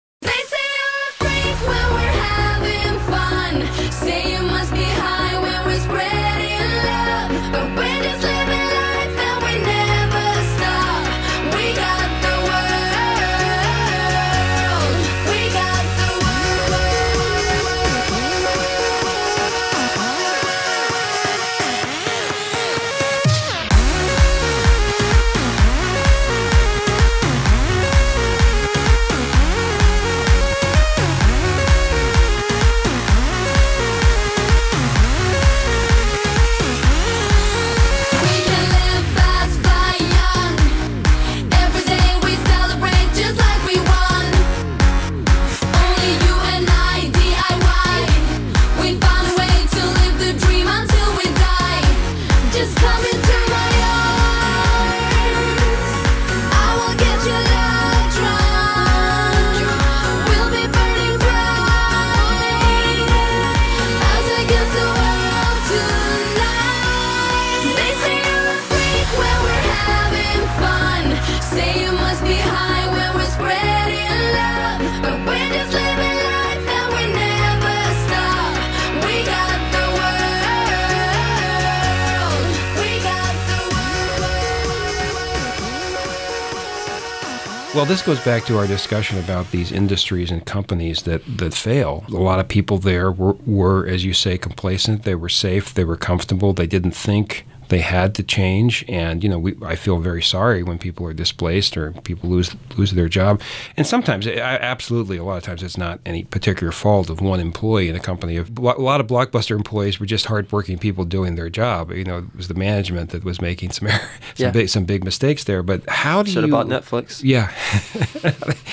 [87.74, 92.04] Well, this goes back to our discussion about these industries and companies that, that fail.
[92.10, 95.04] A lot of people there were, were, as you say, complacent.
[95.04, 95.74] They were safe.
[95.74, 96.52] They were comfortable.
[96.52, 98.84] They didn't think they had to change.
[98.90, 102.56] And you know, we, I feel very sorry when people are displaced or people lose
[102.78, 103.42] lose their job.
[103.78, 104.34] And sometimes, I,
[104.74, 108.00] absolutely, a lot of times, it's not any particular fault of one employee in a
[108.00, 108.36] company.
[108.38, 111.92] A lot of blockbuster employees were just hardworking people doing their job.
[111.92, 114.00] You know, it was the management that was making some some
[114.38, 114.52] Yeah.
[114.52, 115.64] big some big mistakes there.
[115.64, 117.22] But how do Should you have bought Netflix.
[117.24, 117.52] yeah,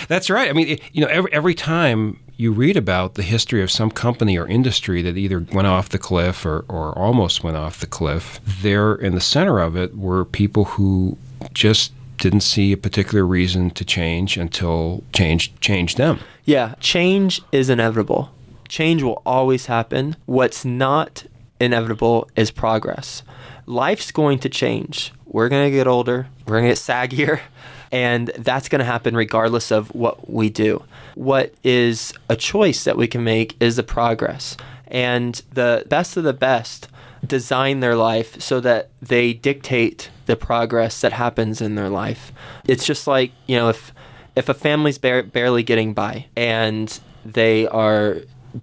[0.08, 0.50] that's right.
[0.50, 3.90] I mean, it, you know, every every time you read about the history of some
[3.90, 7.86] company or industry that either went off the cliff or, or almost went off the
[7.86, 11.18] cliff, there in the center of it were people who
[11.52, 16.20] just didn't see a particular reason to change until change changed them.
[16.44, 18.30] Yeah, change is inevitable.
[18.68, 20.14] Change will always happen.
[20.26, 21.24] What's not
[21.60, 23.24] inevitable is progress.
[23.66, 25.12] Life's going to change.
[25.26, 27.40] We're going to get older, we're going to get saggier,
[27.92, 30.84] and that's going to happen regardless of what we do.
[31.18, 34.56] What is a choice that we can make is the progress.
[34.86, 36.86] And the best of the best
[37.26, 42.32] design their life so that they dictate the progress that happens in their life.
[42.68, 43.92] It's just like, you know, if
[44.36, 48.18] if a family's bar- barely getting by and they are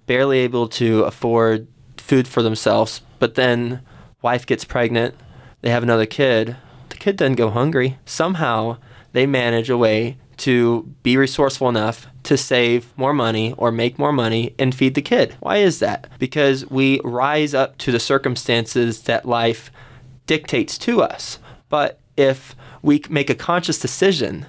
[0.06, 1.66] barely able to afford
[1.98, 3.82] food for themselves, but then
[4.22, 5.14] wife gets pregnant,
[5.60, 6.56] they have another kid,
[6.88, 7.98] the kid doesn't go hungry.
[8.06, 8.78] Somehow
[9.12, 14.12] they manage a way to be resourceful enough to save more money or make more
[14.12, 15.34] money and feed the kid.
[15.40, 16.08] Why is that?
[16.18, 19.70] Because we rise up to the circumstances that life
[20.26, 21.38] dictates to us.
[21.68, 24.46] But if we make a conscious decision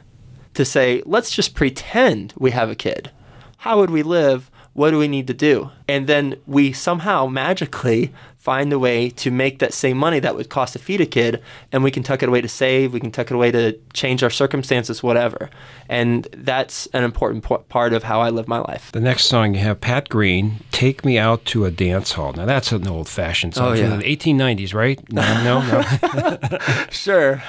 [0.53, 3.11] to say, let's just pretend we have a kid.
[3.57, 4.49] How would we live?
[4.73, 5.71] What do we need to do?
[5.87, 8.13] And then we somehow magically
[8.47, 11.43] find a way to make that same money that would cost to feed a kid,
[11.73, 14.23] and we can tuck it away to save, we can tuck it away to change
[14.23, 15.49] our circumstances, whatever.
[15.89, 18.89] And that's an important po- part of how I live my life.
[18.93, 22.45] The next song you have Pat Green, "Take Me Out to a Dance Hall." Now
[22.45, 24.97] that's an old-fashioned song Oh, from the 1890s, right?
[25.11, 26.57] No, no, no.
[26.89, 27.43] Sure.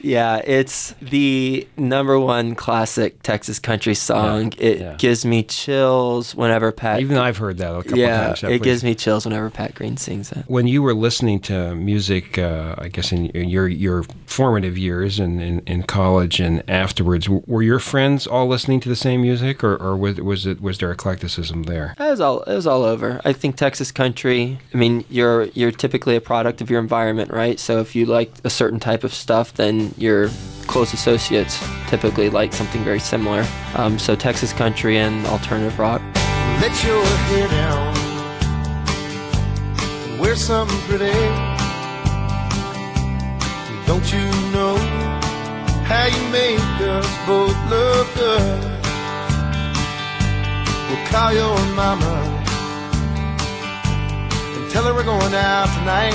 [0.00, 4.54] yeah, it's the number one classic Texas country song.
[4.56, 4.96] It yeah.
[4.96, 7.00] gives me chills whenever Pat.
[7.00, 8.44] Even I've heard that a couple yeah, times.
[8.44, 10.44] it gives me chills whenever Pat Green sings it.
[10.46, 15.18] when you were listening to music, uh, I guess in, in your your formative years
[15.18, 19.64] and in, in college and afterwards, were your friends all listening to the same music,
[19.64, 21.94] or, or was, was it was there eclecticism there?
[21.98, 23.20] It was all it was all over.
[23.24, 24.58] I think Texas country.
[24.72, 27.58] I mean, you're you're typically a product of your environment, right?
[27.58, 30.30] So if you like a certain type of stuff, then your
[30.66, 31.58] close associates
[31.88, 33.44] typically like something very similar.
[33.74, 36.00] Um, so Texas country and alternative rock.
[36.60, 38.01] Let your hair down.
[40.22, 41.10] Wear something pretty.
[43.88, 44.76] Don't you know
[45.82, 46.60] how you make
[46.94, 48.62] us both look good?
[50.86, 52.14] We'll call your mama
[54.54, 56.14] and tell her we're going out tonight.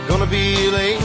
[0.00, 0.98] We're gonna be late.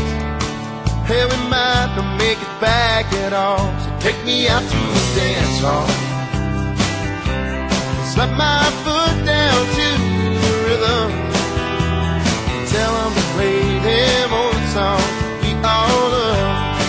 [1.05, 3.59] Hey, we might not make it back at all.
[3.81, 5.87] So take me out to the dance hall.
[8.13, 10.16] Slap my foot down to
[12.71, 16.79] Tell 'em to play them old songs we all love.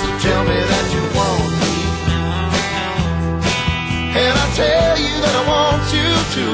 [0.00, 1.76] So tell me that you want me.
[4.22, 6.46] And I tell you that I want you to.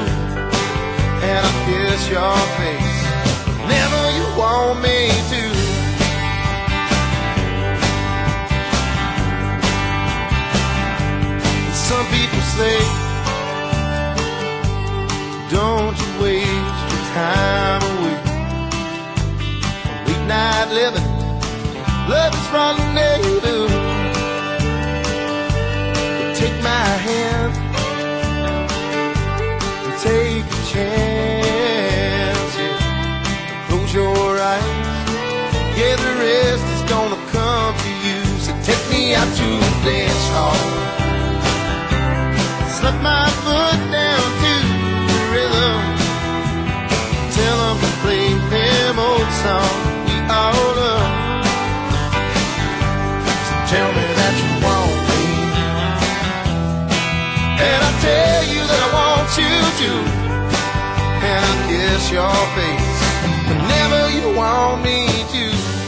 [1.31, 2.99] And I kiss your face
[3.61, 4.99] whenever you want me
[5.33, 5.43] to.
[11.89, 12.79] Some people say,
[15.51, 18.19] don't you waste your time away.
[20.07, 21.09] Late night living,
[22.09, 23.67] love is rendezvous.
[26.19, 27.53] But take my hand
[29.87, 32.53] and take a chance.
[32.57, 33.67] Yeah.
[33.69, 35.11] Close your eyes,
[35.77, 38.21] yeah, the rest is gonna come to you.
[38.39, 40.61] So take me out to the dance hall.
[42.77, 43.90] Slap my foot
[49.45, 51.11] we all love.
[53.47, 55.23] So tell me that you want me.
[57.69, 59.91] And I tell you that I want you to.
[61.31, 62.97] And I kiss your face
[63.49, 64.99] whenever you want me
[65.33, 65.80] to.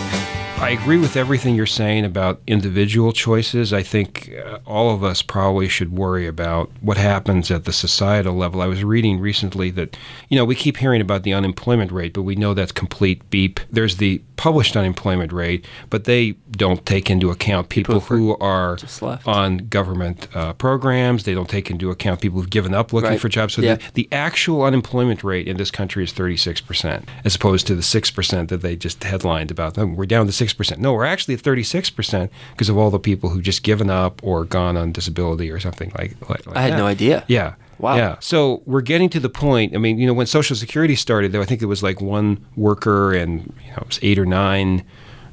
[0.63, 3.73] I agree with everything you're saying about individual choices.
[3.73, 8.35] I think uh, all of us probably should worry about what happens at the societal
[8.37, 8.63] level.
[8.63, 9.97] I was reading recently that,
[10.29, 13.59] you know, we keep hearing about the unemployment rate, but we know that's complete beep.
[13.73, 18.79] There's the published unemployment rate, but they don't take into account people, People who are
[19.27, 21.25] on government uh, programs.
[21.25, 23.21] They don't take into account people who've given up looking Right.
[23.21, 23.55] for jobs.
[23.55, 23.77] So Yeah.
[23.77, 28.49] the, the actual unemployment rate in this country is 36%, as opposed to the 6%
[28.49, 29.77] that they just headlined about.
[29.77, 30.51] Oh, We're down to 6%.
[30.78, 34.44] No, we're actually at 36% because of all the people who've just given up or
[34.44, 36.78] gone on disability or something like, like, like I had that.
[36.78, 37.24] no idea.
[37.28, 37.55] Yeah.
[37.78, 37.96] Wow.
[37.96, 38.16] Yeah.
[38.20, 39.74] So we're getting to the point.
[39.74, 42.44] I mean, you know, when Social Security started, though, I think it was like one
[42.57, 44.84] worker and you know it was eight or nine,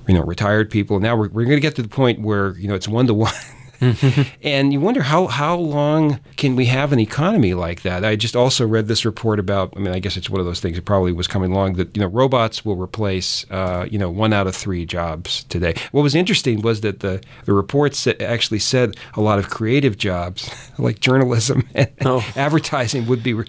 [0.07, 0.99] you know, retired people.
[0.99, 3.13] Now we're we're going to get to the point where you know it's one to
[3.13, 3.33] one.
[4.43, 8.03] and you wonder how how long can we have an economy like that?
[8.03, 9.73] I just also read this report about.
[9.75, 10.77] I mean, I guess it's one of those things.
[10.77, 14.33] It probably was coming along that you know robots will replace uh, you know one
[14.33, 15.73] out of three jobs today.
[15.91, 19.97] What was interesting was that the the report sa- actually said a lot of creative
[19.97, 22.25] jobs like journalism and Oh.
[22.35, 23.45] advertising would be, you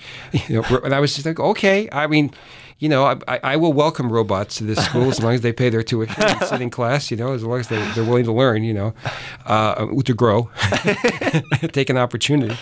[0.49, 2.31] know, and I was just like, okay, I mean.
[2.81, 5.53] You know, I, I I will welcome robots to this school as long as they
[5.53, 7.11] pay their tuition and sit in class.
[7.11, 8.65] You know, as long as they, they're willing to learn.
[8.65, 8.95] You know,
[9.47, 10.51] uh, to grow,
[11.73, 12.57] take an opportunity.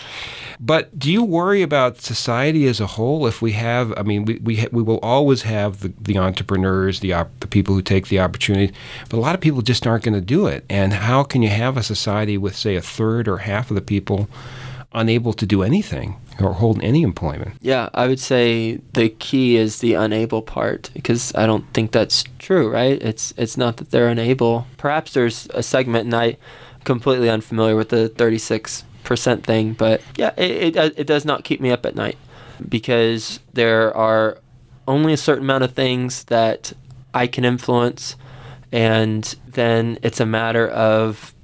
[0.60, 3.94] But do you worry about society as a whole if we have?
[3.96, 7.46] I mean, we we, ha- we will always have the, the entrepreneurs, the op- the
[7.46, 8.74] people who take the opportunity,
[9.08, 10.64] but a lot of people just aren't going to do it.
[10.68, 13.80] And how can you have a society with, say, a third or half of the
[13.80, 14.28] people
[14.92, 17.56] unable to do anything or hold any employment?
[17.60, 22.24] Yeah, I would say the key is the unable part because I don't think that's
[22.38, 23.00] true, right?
[23.02, 24.66] It's it's not that they're unable.
[24.76, 26.36] Perhaps there's a segment, and I
[26.84, 31.44] completely unfamiliar with the 36 percent thing, but yeah, it, it uh, it does not
[31.44, 32.18] keep me up at night
[32.68, 34.38] because there are
[34.86, 36.72] only a certain amount of things that
[37.14, 38.16] I can influence,
[38.70, 41.34] and then it's a matter of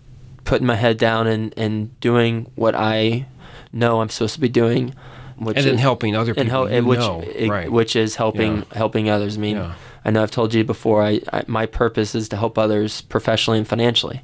[0.45, 3.27] putting my head down and, and doing what I
[3.75, 4.95] know I'm supposed to be doing
[5.37, 7.71] which And then is, helping other and people hel- you which know, it- right.
[7.71, 8.65] which is helping Yeah.
[8.79, 9.37] helping others.
[9.37, 9.73] I mean, Yeah.
[10.05, 11.03] I know I've told you before.
[11.03, 14.21] I, I my purpose is to help others professionally and financially,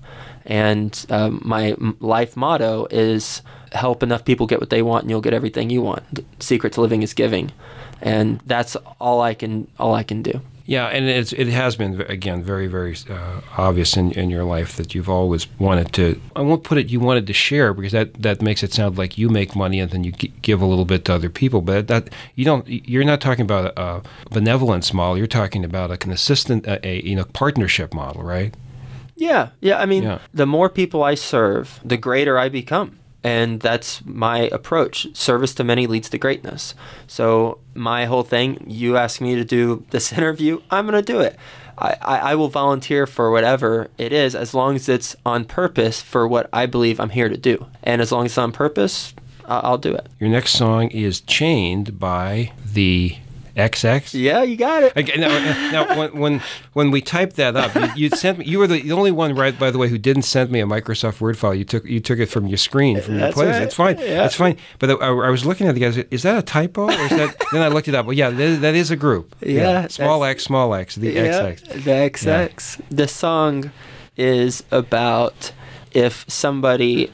[0.47, 3.43] and um, my life motto is
[3.73, 6.03] help enough people get what they want, and you'll get everything you want.
[6.15, 7.51] The secret to living is giving,
[8.01, 10.41] and that's all I can all I can do.
[10.71, 14.77] Yeah, and it's it has been again very very uh, obvious in, in your life
[14.77, 16.05] that you've always wanted to.
[16.37, 19.19] I won't put it you wanted to share because that, that makes it sound like
[19.19, 21.61] you make money and then you gi- give a little bit to other people.
[21.61, 22.65] But that you don't.
[22.69, 25.19] You're not talking about a benevolence model.
[25.19, 28.55] You're talking about like an assistant, a, a you know partnership model, right?
[29.17, 29.81] Yeah, yeah.
[29.83, 30.21] I mean, Yeah.
[30.33, 33.00] the more people I serve, the greater I become.
[33.23, 35.15] And that's my approach.
[35.15, 36.75] Service to many leads to greatness.
[37.07, 41.21] So, my whole thing, you ask me to do this interview, I'm going to do
[41.21, 41.37] it.
[41.77, 46.01] I, I, I will volunteer for whatever it is as long as it's on purpose
[46.01, 47.67] for what I believe I'm here to do.
[47.83, 49.15] And as long as it's on purpose,
[49.47, 50.07] I'll do it.
[50.21, 53.17] Your next song is "Chained" by the
[53.57, 54.21] XX.
[54.21, 54.97] Yeah, you got it.
[54.97, 55.29] Okay, now,
[55.71, 56.43] now when, when
[56.73, 58.45] when we typed that up, you, you sent me.
[58.45, 59.59] You were the, the only one, right?
[59.59, 61.55] By the way, who didn't send me a Microsoft Word file.
[61.55, 63.49] You took you took it from your screen from your place.
[63.49, 63.63] right.
[63.63, 63.99] It's fine.
[63.99, 64.25] Yeah.
[64.25, 64.57] It's fine.
[64.79, 65.97] But I, I was looking at the guys.
[65.97, 66.85] Is that a typo?
[66.87, 67.37] Or is that?
[67.53, 68.07] then I looked it up.
[68.07, 69.35] Well, yeah, that, that is a group.
[69.41, 71.85] Yeah, small X, small X, the yeah, XX.
[71.85, 72.81] The XX.
[72.91, 73.71] The song
[74.17, 75.53] is about
[75.93, 77.11] if somebody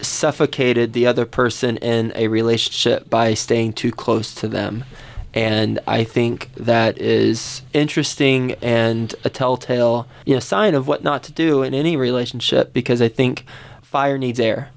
[0.00, 4.84] suffocated the other person in a relationship by staying too close to them.
[5.32, 11.22] And I think that is interesting and a telltale, you know, sign of what not
[11.24, 13.44] to do in any relationship because I think
[13.82, 14.70] fire needs air.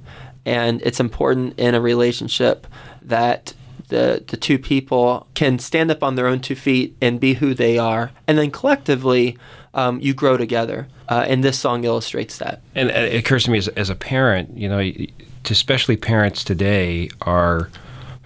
[0.46, 2.68] And it's important in a relationship
[3.02, 3.54] that
[3.88, 7.54] the the two people can stand up on their own two feet and be who
[7.54, 9.38] they are, and then collectively
[9.74, 10.88] um, you grow together.
[11.10, 12.62] Uh, and this song illustrates that.
[12.76, 14.92] And it occurs to me as, as a parent, you know,
[15.50, 17.70] especially parents today are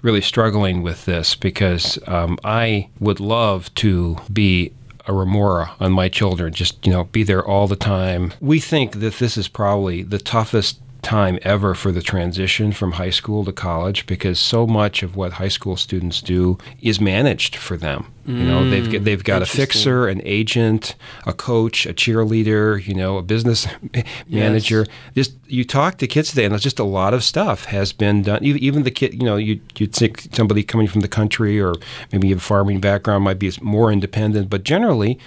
[0.02, 4.72] really struggling with this because um, I would love to be
[5.08, 8.34] a remora on my children, just, you know, be there all the time.
[8.42, 13.12] We think that this is probably the toughest time ever for the transition from high
[13.12, 17.78] school to college because so much of what high school students do is managed for
[17.78, 18.12] them.
[18.28, 22.94] You know, they've got, they've got a fixer, an agent, a coach, a cheerleader, you
[22.94, 23.68] know, a business
[24.28, 24.86] manager.
[25.16, 28.24] Just you talk to kids today, and there's just a lot of stuff has been
[28.24, 28.44] done.
[28.44, 31.74] Even, even the kid, you know, you you'd think somebody coming from the country or
[32.12, 35.18] maybe have a farming background might be more independent, but generally,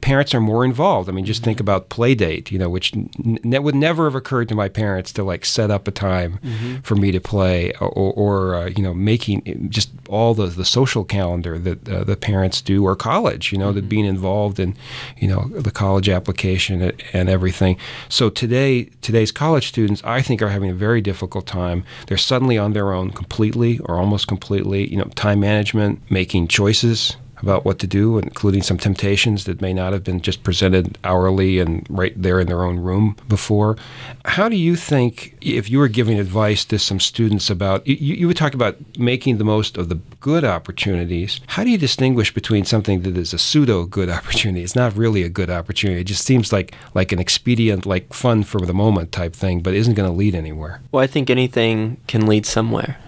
[0.00, 1.08] parents are more involved.
[1.08, 4.48] I mean, just think about play date, you know, which n- would never have occurred
[4.48, 6.40] to my parents to like set up a time
[6.82, 11.04] for me to play, or, or uh, you know, making just all the the social
[11.04, 13.88] calendar that uh, the parents do, or college, you know, that mm-hmm.
[13.88, 14.76] being involved in,
[15.18, 17.76] you know, the college application and everything.
[18.08, 21.84] So today, today's college students, I think, are having a very difficult time.
[22.06, 24.88] They're suddenly on their own completely, or almost completely.
[24.90, 29.72] You know, time management, making choices about what to do, including some temptations that may
[29.72, 33.76] not have been just presented hourly and right there in their own room before.
[34.24, 38.26] How do you think, if you were giving advice to some students about, you, you
[38.26, 41.40] would talk about making the most of the good opportunities.
[41.46, 44.62] How do you distinguish between something that is a pseudo good opportunity?
[44.62, 46.00] It's not really a good opportunity.
[46.00, 49.74] It just seems like like an expedient, like fun for the moment type thing, but
[49.74, 50.80] isn't going to lead anywhere.
[50.92, 52.98] Well, I think anything can lead somewhere,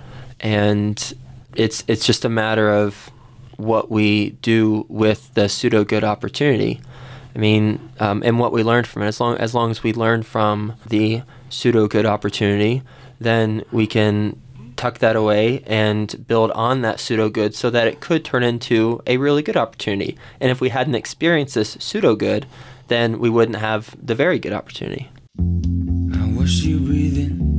[0.41, 1.13] and
[1.57, 3.11] it's it's just a matter of
[3.61, 6.81] what we do with the pseudo good opportunity.
[7.35, 9.07] I mean, um, and what we learned from it.
[9.07, 12.83] As long as long as we learn from the pseudo good opportunity,
[13.21, 14.41] then we can
[14.77, 19.03] tuck that away and build on that pseudo good so that it could turn into
[19.07, 20.17] a really good opportunity.
[20.41, 22.47] And if we hadn't experienced this pseudo good,
[22.89, 25.11] then we wouldn't have the very good opportunity.
[25.39, 27.50] I watch you breathing,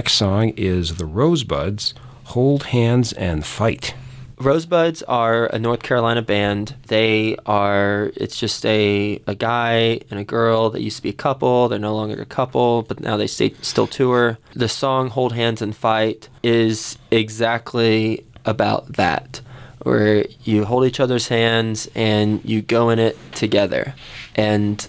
[0.00, 1.92] next song is The Rosebuds,
[2.32, 3.92] Hold Hands and Fight.
[4.38, 6.74] Rosebuds are a North Carolina band.
[6.86, 11.12] They are, it's just a, a guy and a girl that used to be a
[11.12, 11.68] couple.
[11.68, 14.38] They're no longer a couple, but now they stay, still tour.
[14.54, 19.42] The song Hold Hands and Fight is exactly about that,
[19.82, 23.94] where you hold each other's hands and you go in it together.
[24.34, 24.88] And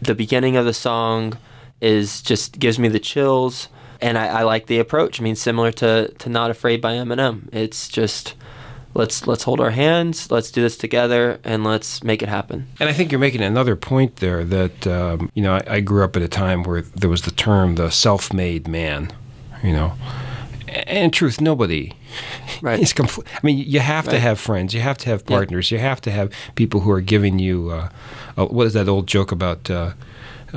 [0.00, 1.38] the beginning of the song
[1.80, 3.66] is just gives me the chills.
[4.04, 5.18] And I, I like the approach.
[5.18, 7.48] I mean, similar to, to Not Afraid by Eminem.
[7.52, 8.34] It's just
[8.96, 12.88] let's let's hold our hands let's do this together and let's make it happen And
[12.88, 16.14] I think you're making another point there that, um, you know, I, I grew up
[16.16, 19.10] at a time where there was the term the self made man,
[19.64, 19.94] you know.
[20.68, 21.92] And in truth, nobody
[22.62, 22.78] Right.
[22.80, 23.26] is complete.
[23.34, 25.36] I mean, you have to have friends, you have to have Yeah.
[25.38, 27.70] partners, you have to have people who are giving you.
[27.70, 27.88] Uh,
[28.38, 29.68] uh, what is that old joke about?
[29.68, 29.92] Uh,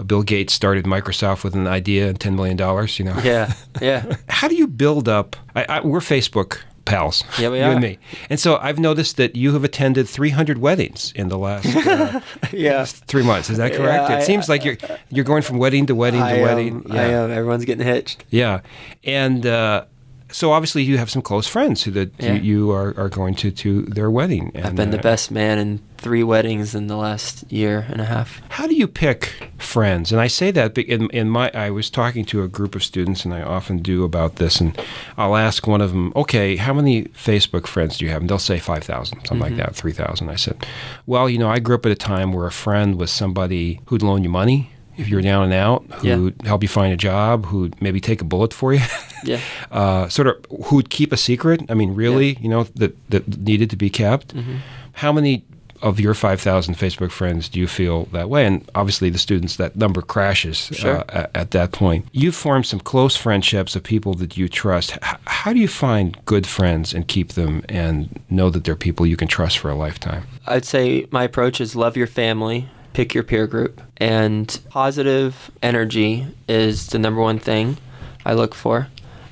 [0.05, 2.99] Bill Gates started Microsoft with an idea and ten million dollars.
[2.99, 3.17] You know.
[3.23, 5.35] yeah yeah How do you build up?
[5.55, 7.71] I, I, we're Facebook pals, Yeah, we you are.
[7.71, 11.65] and me, and so I've noticed that you have attended 300 weddings in the last.
[11.75, 12.21] Uh,
[12.53, 13.49] yeah three months.
[13.49, 14.09] Is that Yeah, correct?
[14.09, 14.77] I- it seems like you're
[15.09, 16.85] you're going from wedding to wedding to I, wedding.
[16.85, 18.61] am, I am everyone's getting hitched Yeah,
[19.03, 19.83] and uh,
[20.31, 22.33] so obviously you have some close friends who that Yeah.
[22.33, 24.51] you, you are, are going to to their wedding.
[24.55, 27.99] And, i've been the uh, best man in three weddings in the last year and
[28.01, 30.11] a half How do you pick friends?
[30.11, 33.25] And I say that in, in my I was talking to a group of students,
[33.25, 34.61] and I often do about this.
[34.61, 34.79] And
[35.17, 38.37] I'll ask one of them, "Okay, how many Facebook friends do you have?" And they'll
[38.51, 40.29] say five thousand, something like that, three thousand.
[40.29, 40.65] I said,
[41.05, 44.03] "Well, you know, I grew up at a time where a friend was somebody who'd
[44.03, 47.45] loan you money." If you were down and out, who'd help you find a job,
[47.45, 48.81] who'd maybe take a bullet for you,
[49.23, 49.39] yeah
[49.71, 51.61] uh, sort of who'd keep a secret.
[51.69, 54.35] I mean, really, you know, that that needed to be kept.
[54.35, 54.57] Mm-hmm.
[54.93, 55.43] How many
[55.83, 58.47] of your five thousand Facebook friends do you feel that way?
[58.47, 60.97] And obviously, the students that number crashes Sure.
[61.01, 62.07] uh, at, at that point.
[62.13, 64.93] You've formed some close friendships of people that you trust.
[64.93, 69.05] H- how do you find good friends and keep them, and know that they're people
[69.05, 70.23] you can trust for a lifetime?
[70.47, 72.67] I'd say my approach is love your family,
[72.97, 77.77] pick your peer group, and positive energy is the number one thing
[78.25, 78.87] I look for.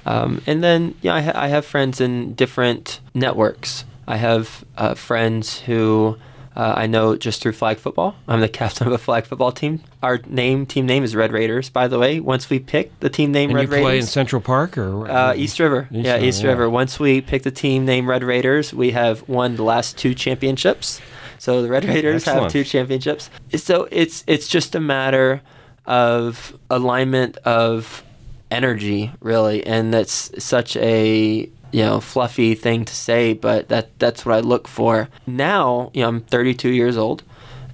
[0.05, 3.83] Um, and then, yeah, I, ha- I have friends in different networks.
[4.07, 6.15] I have uh, friends who
[6.55, 8.15] uh, I know just through flag football.
[8.27, 9.81] I'm the captain of a flag football team.
[10.03, 12.19] Our name, team name is Red Raiders, by the way.
[12.19, 15.33] Once we pick the team name And Red you play in Central Park or uh,
[15.33, 15.87] East River.
[15.91, 16.49] East yeah, River, East yeah.
[16.49, 16.69] River.
[16.69, 21.01] Once we pick the team name Red Raiders, we have won the last two championships.
[21.37, 23.29] So the Red Raiders have two championships.
[23.55, 25.41] So it's it's just a matter
[25.85, 28.03] of alignment of
[28.51, 34.25] energy, really, and that's such a you know fluffy thing to say, but that that's
[34.25, 35.09] what I look for.
[35.27, 37.23] Now, you know, I'm 32 years old,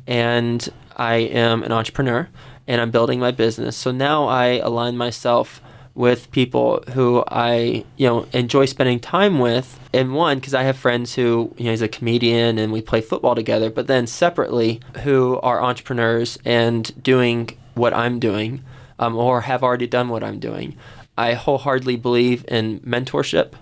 [0.08, 2.28] and I am an entrepreneur,
[2.68, 3.78] and I'm building my business.
[3.78, 5.62] So now I align myself
[6.02, 9.80] with people who I you know enjoy spending time with.
[9.94, 13.02] And one, because I have friends who you know he's a comedian and we play
[13.02, 13.70] football together.
[13.70, 18.64] But then separately, who are entrepreneurs and doing what I'm doing,
[18.98, 20.76] um, or have already done what I'm doing.
[21.20, 23.54] I wholeheartedly believe in mentorship.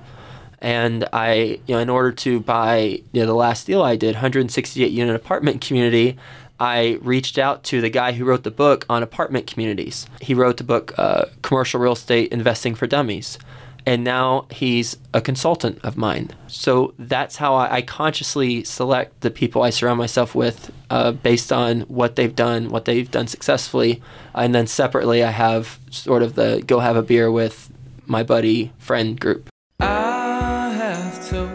[0.61, 4.15] And I, you know, in order to buy you know, the last deal I did,
[4.15, 6.17] 168 unit apartment community,
[6.60, 10.07] I reached out to the guy who wrote the book on apartment communities.
[10.22, 13.38] He wrote the book, uh, Commercial Real Estate Investing for Dummies.
[13.86, 16.32] And now he's a consultant of mine.
[16.47, 21.51] So that's how I, I consciously select the people I surround myself with uh, based
[21.51, 24.01] on what they've done, what they've done successfully.
[24.36, 27.72] And then separately, I have sort of the go have a beer with
[28.05, 29.49] my buddy friend group.
[29.80, 31.49] I have told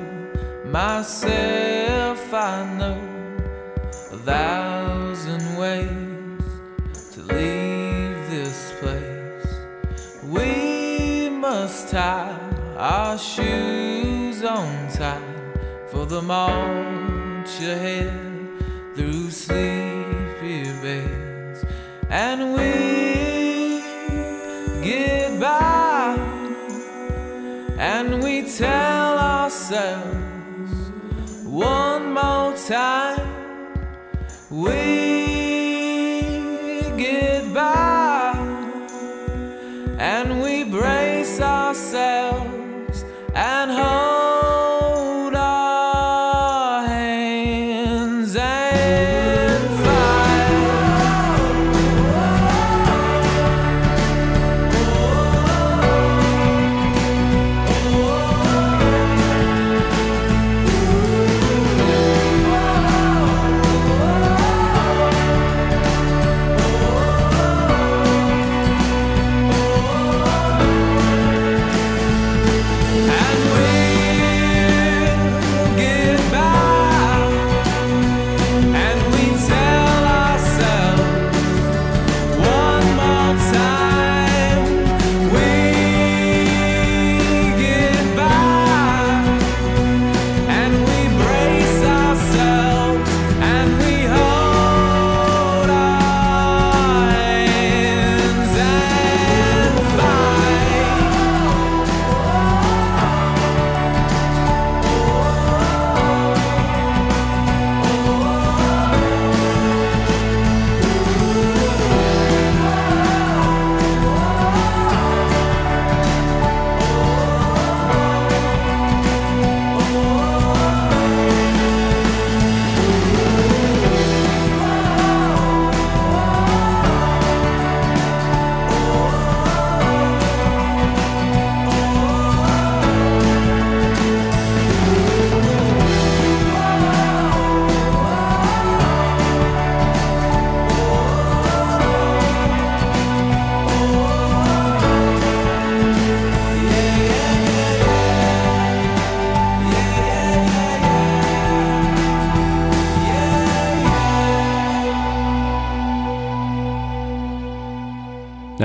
[0.73, 3.04] myself I know
[12.85, 15.23] our shoes on tight
[15.89, 18.13] for the march ahead
[18.95, 21.65] through sleepy beds,
[22.11, 23.81] and we
[24.85, 26.15] get by,
[27.79, 30.75] and we tell ourselves
[31.43, 33.31] one more time.
[34.51, 34.75] We
[36.99, 38.35] get by
[39.99, 42.24] and we brace ourselves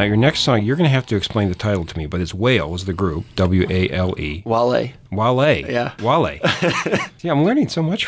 [0.10, 2.34] your next song, you're going to have to explain the title to me, but it's
[2.34, 4.42] Wales, the group, W A L E.
[4.44, 4.90] Wale.
[5.12, 5.70] Wale.
[5.70, 5.94] Yeah.
[6.02, 6.40] Wale.
[7.22, 8.08] yeah, I'm learning so much.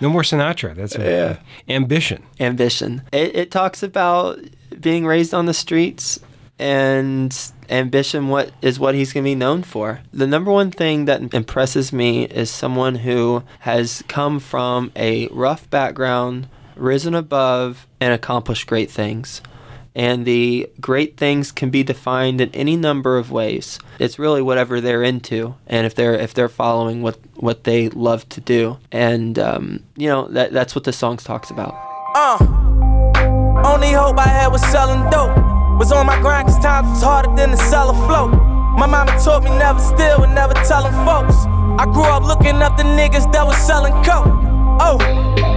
[0.00, 0.76] no more Sinatra.
[0.76, 1.38] That's yeah.
[1.68, 2.22] ambition.
[2.38, 3.02] ambition.
[3.12, 4.38] It, it talks about
[4.80, 6.20] being raised on the streets
[6.56, 10.02] and ambition what is what he's going to be known for.
[10.12, 15.68] The number one thing that impresses me is someone who has come from a rough
[15.68, 19.42] background, risen above and accomplished great things.
[19.94, 23.78] And the great things can be defined in any number of ways.
[24.00, 28.28] It's really whatever they're into, and if they're if they're following what what they love
[28.30, 31.74] to do, and um, you know that that's what the song talks about.
[32.16, 32.38] Uh,
[33.64, 35.36] only hope I had was selling dope.
[35.78, 38.32] Was on my grind cause times was harder than to sell a float.
[38.78, 41.36] My mama taught me never steal and never telling folks.
[41.78, 44.43] I grew up looking up the niggas that was selling coke.
[44.80, 44.98] Oh,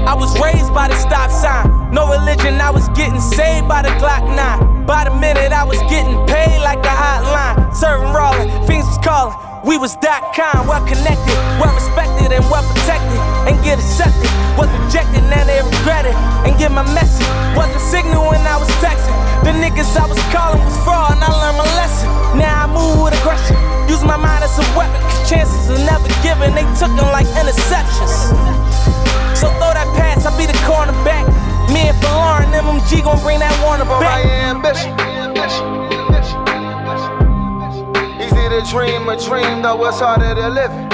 [0.05, 1.91] I was raised by the stop sign.
[1.91, 4.85] No religion, I was getting saved by the Glock 9.
[4.85, 7.73] By the minute, I was getting paid like the hotline.
[7.75, 9.35] Serving rolling, things was calling.
[9.65, 13.19] We was that kind, well connected, well respected, and well protected.
[13.49, 16.15] And get accepted, was rejected, now they regret it.
[16.47, 19.26] And get my message, wasn't signal when I was texting.
[19.45, 22.07] The niggas I was calling was fraud, and I learned my lesson.
[22.37, 23.55] Now I move with aggression,
[23.89, 27.27] use my mind as a weapon, cause chances are never given, they took them like
[27.39, 28.13] interceptions.
[29.37, 31.25] So throw that pass, I'll be the cornerback.
[31.73, 34.25] Me and Lauren, MMG gon' bring that Warner back.
[34.25, 34.91] ambition.
[38.19, 40.71] Easy to dream a dream, though it's harder to live.
[40.71, 40.87] it.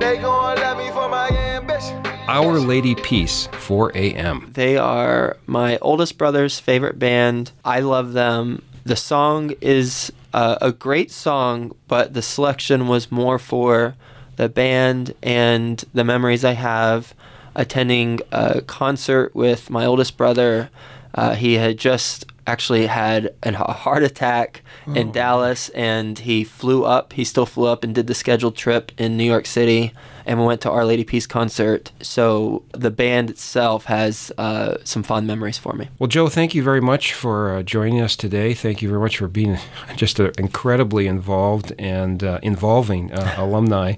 [0.00, 0.56] They gon'
[2.28, 4.50] Our Lady Peace, 4 a.m.
[4.52, 7.52] They are my oldest brother's favorite band.
[7.64, 8.60] I love them.
[8.84, 13.96] The song is uh, a great song, but the selection was more for
[14.36, 17.14] the band and the memories I have
[17.54, 20.68] attending a concert with my oldest brother.
[21.14, 24.62] Uh, he had just actually had an- a heart attack
[24.94, 27.12] in Dallas and he flew up.
[27.12, 29.92] He still flew up and did the scheduled trip in New York City
[30.28, 31.90] and we went to Our Lady Peace concert.
[32.02, 35.88] So the band itself has uh, some fond memories for me.
[35.98, 38.52] Well, Joe, thank you very much for uh, joining us today.
[38.52, 39.56] Thank you very much for being
[39.96, 43.94] just an incredibly involved and uh, involving uh, alumni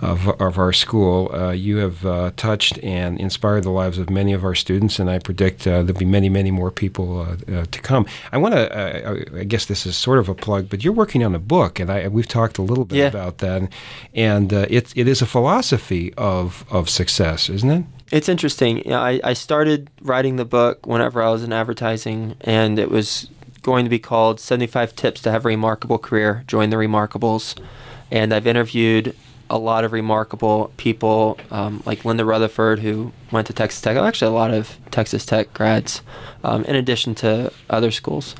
[0.00, 1.30] of, of our school.
[1.32, 5.10] Uh, you have uh, touched and inspired the lives of many of our students, and
[5.10, 8.04] I predict uh, there'll be many, many more people uh, uh, to come.
[8.32, 8.62] I want to.
[8.76, 11.80] Uh, I guess this is sort of a plug, but you're working on a book,
[11.80, 13.06] and I we've talked a little bit Yeah.
[13.08, 13.68] about that,
[14.14, 17.84] and uh, it it is a philosophy of of success, isn't it?
[18.12, 18.78] It's interesting.
[18.84, 22.90] You know, I, I started writing the book whenever I was in advertising, and it
[22.90, 23.28] was
[23.62, 26.44] going to be called 75 Tips to Have a Remarkable Career.
[26.46, 27.58] Join the Remarkables.
[28.12, 29.16] And I've interviewed
[29.48, 33.96] a lot of remarkable people, um, like Linda Rutherford, who went to Texas Tech.
[33.96, 36.02] Actually, a lot of Texas Tech grads,
[36.42, 38.34] um, in addition to other schools.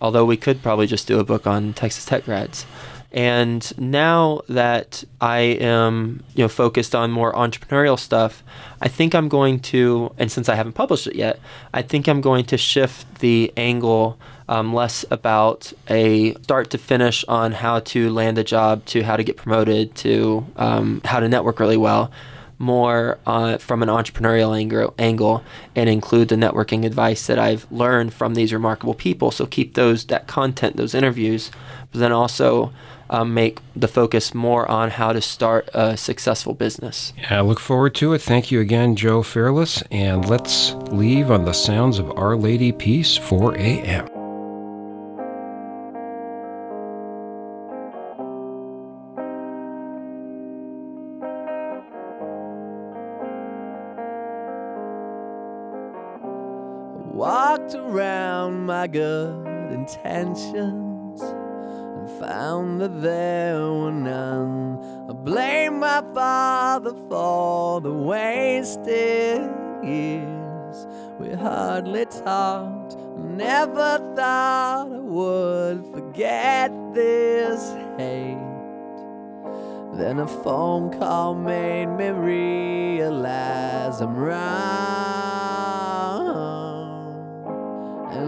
[0.00, 2.64] Although we could probably just do a book on Texas Tech grads.
[3.10, 8.44] And now that I am, you know, focused on more entrepreneurial stuff,
[8.82, 11.40] I think I'm going to, and since I haven't published it yet,
[11.72, 14.18] I think I'm going to shift the angle
[14.48, 19.16] um, less about a start to finish on how to land a job, to how
[19.16, 22.10] to get promoted, to um, how to network really well,
[22.58, 25.44] more uh, from an entrepreneurial angle, angle,
[25.76, 29.30] and include the networking advice that I've learned from these remarkable people.
[29.30, 31.50] So keep those that content, those interviews,
[31.92, 32.72] but then also
[33.10, 37.12] um, make the focus more on how to start a successful business.
[37.30, 38.20] I look forward to it.
[38.20, 39.82] Thank you again, Joe Fairless.
[39.90, 44.17] and let's leave on the sounds of Our Lady Peace 4 a.m.
[58.78, 64.78] my good intentions and found that there were none.
[65.10, 69.50] I blame my father for the wasted
[69.82, 70.86] years.
[71.18, 77.60] We hardly talked, never thought I would forget this
[77.96, 78.38] hate.
[79.94, 85.07] Then a phone call made me realize I'm wrong.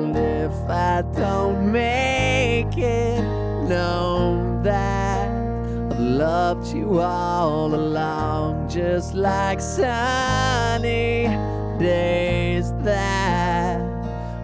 [0.00, 3.20] And if I don't make it
[3.68, 11.24] known that I've loved you all along, just like sunny
[11.78, 13.78] days that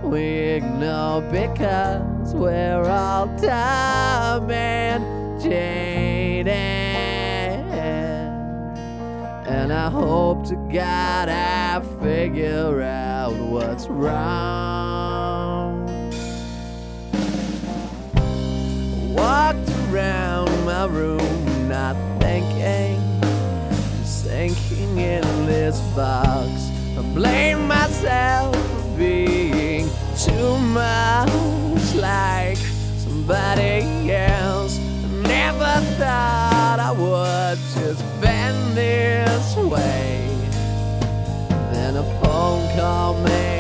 [0.05, 0.25] we
[0.59, 6.49] ignore because we're all dumb and jaded.
[9.49, 15.16] And I hope to God I figure out what's wrong.
[19.17, 23.01] Walked around my room, not thinking,
[23.99, 26.71] just sinking in this box.
[26.99, 29.89] I blame myself for being
[30.19, 32.59] too much like
[32.99, 34.79] somebody else.
[34.79, 40.29] I Never thought I would just bend this way.
[41.73, 43.56] Then a phone call made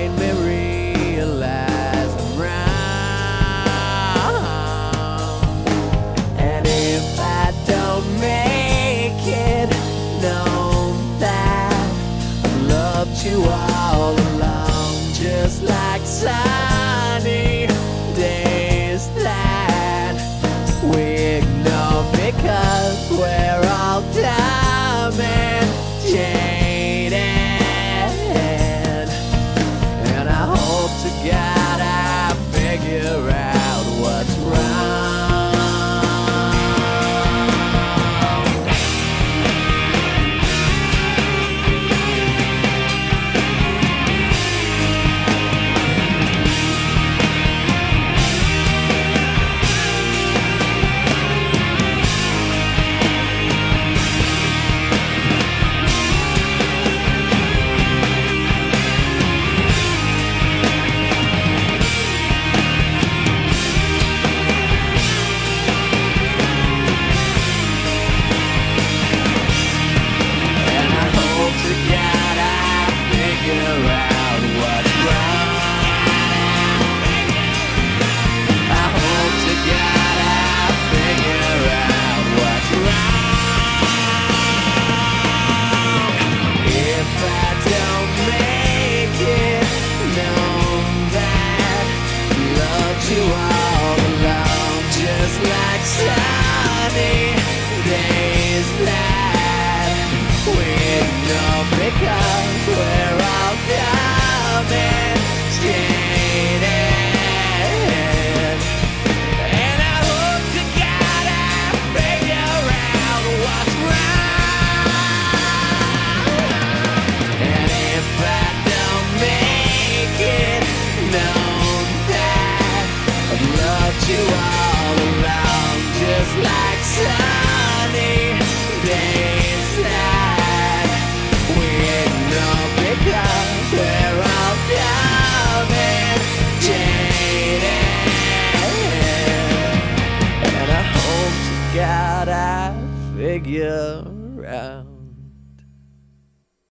[13.27, 16.76] you all along, just like sunny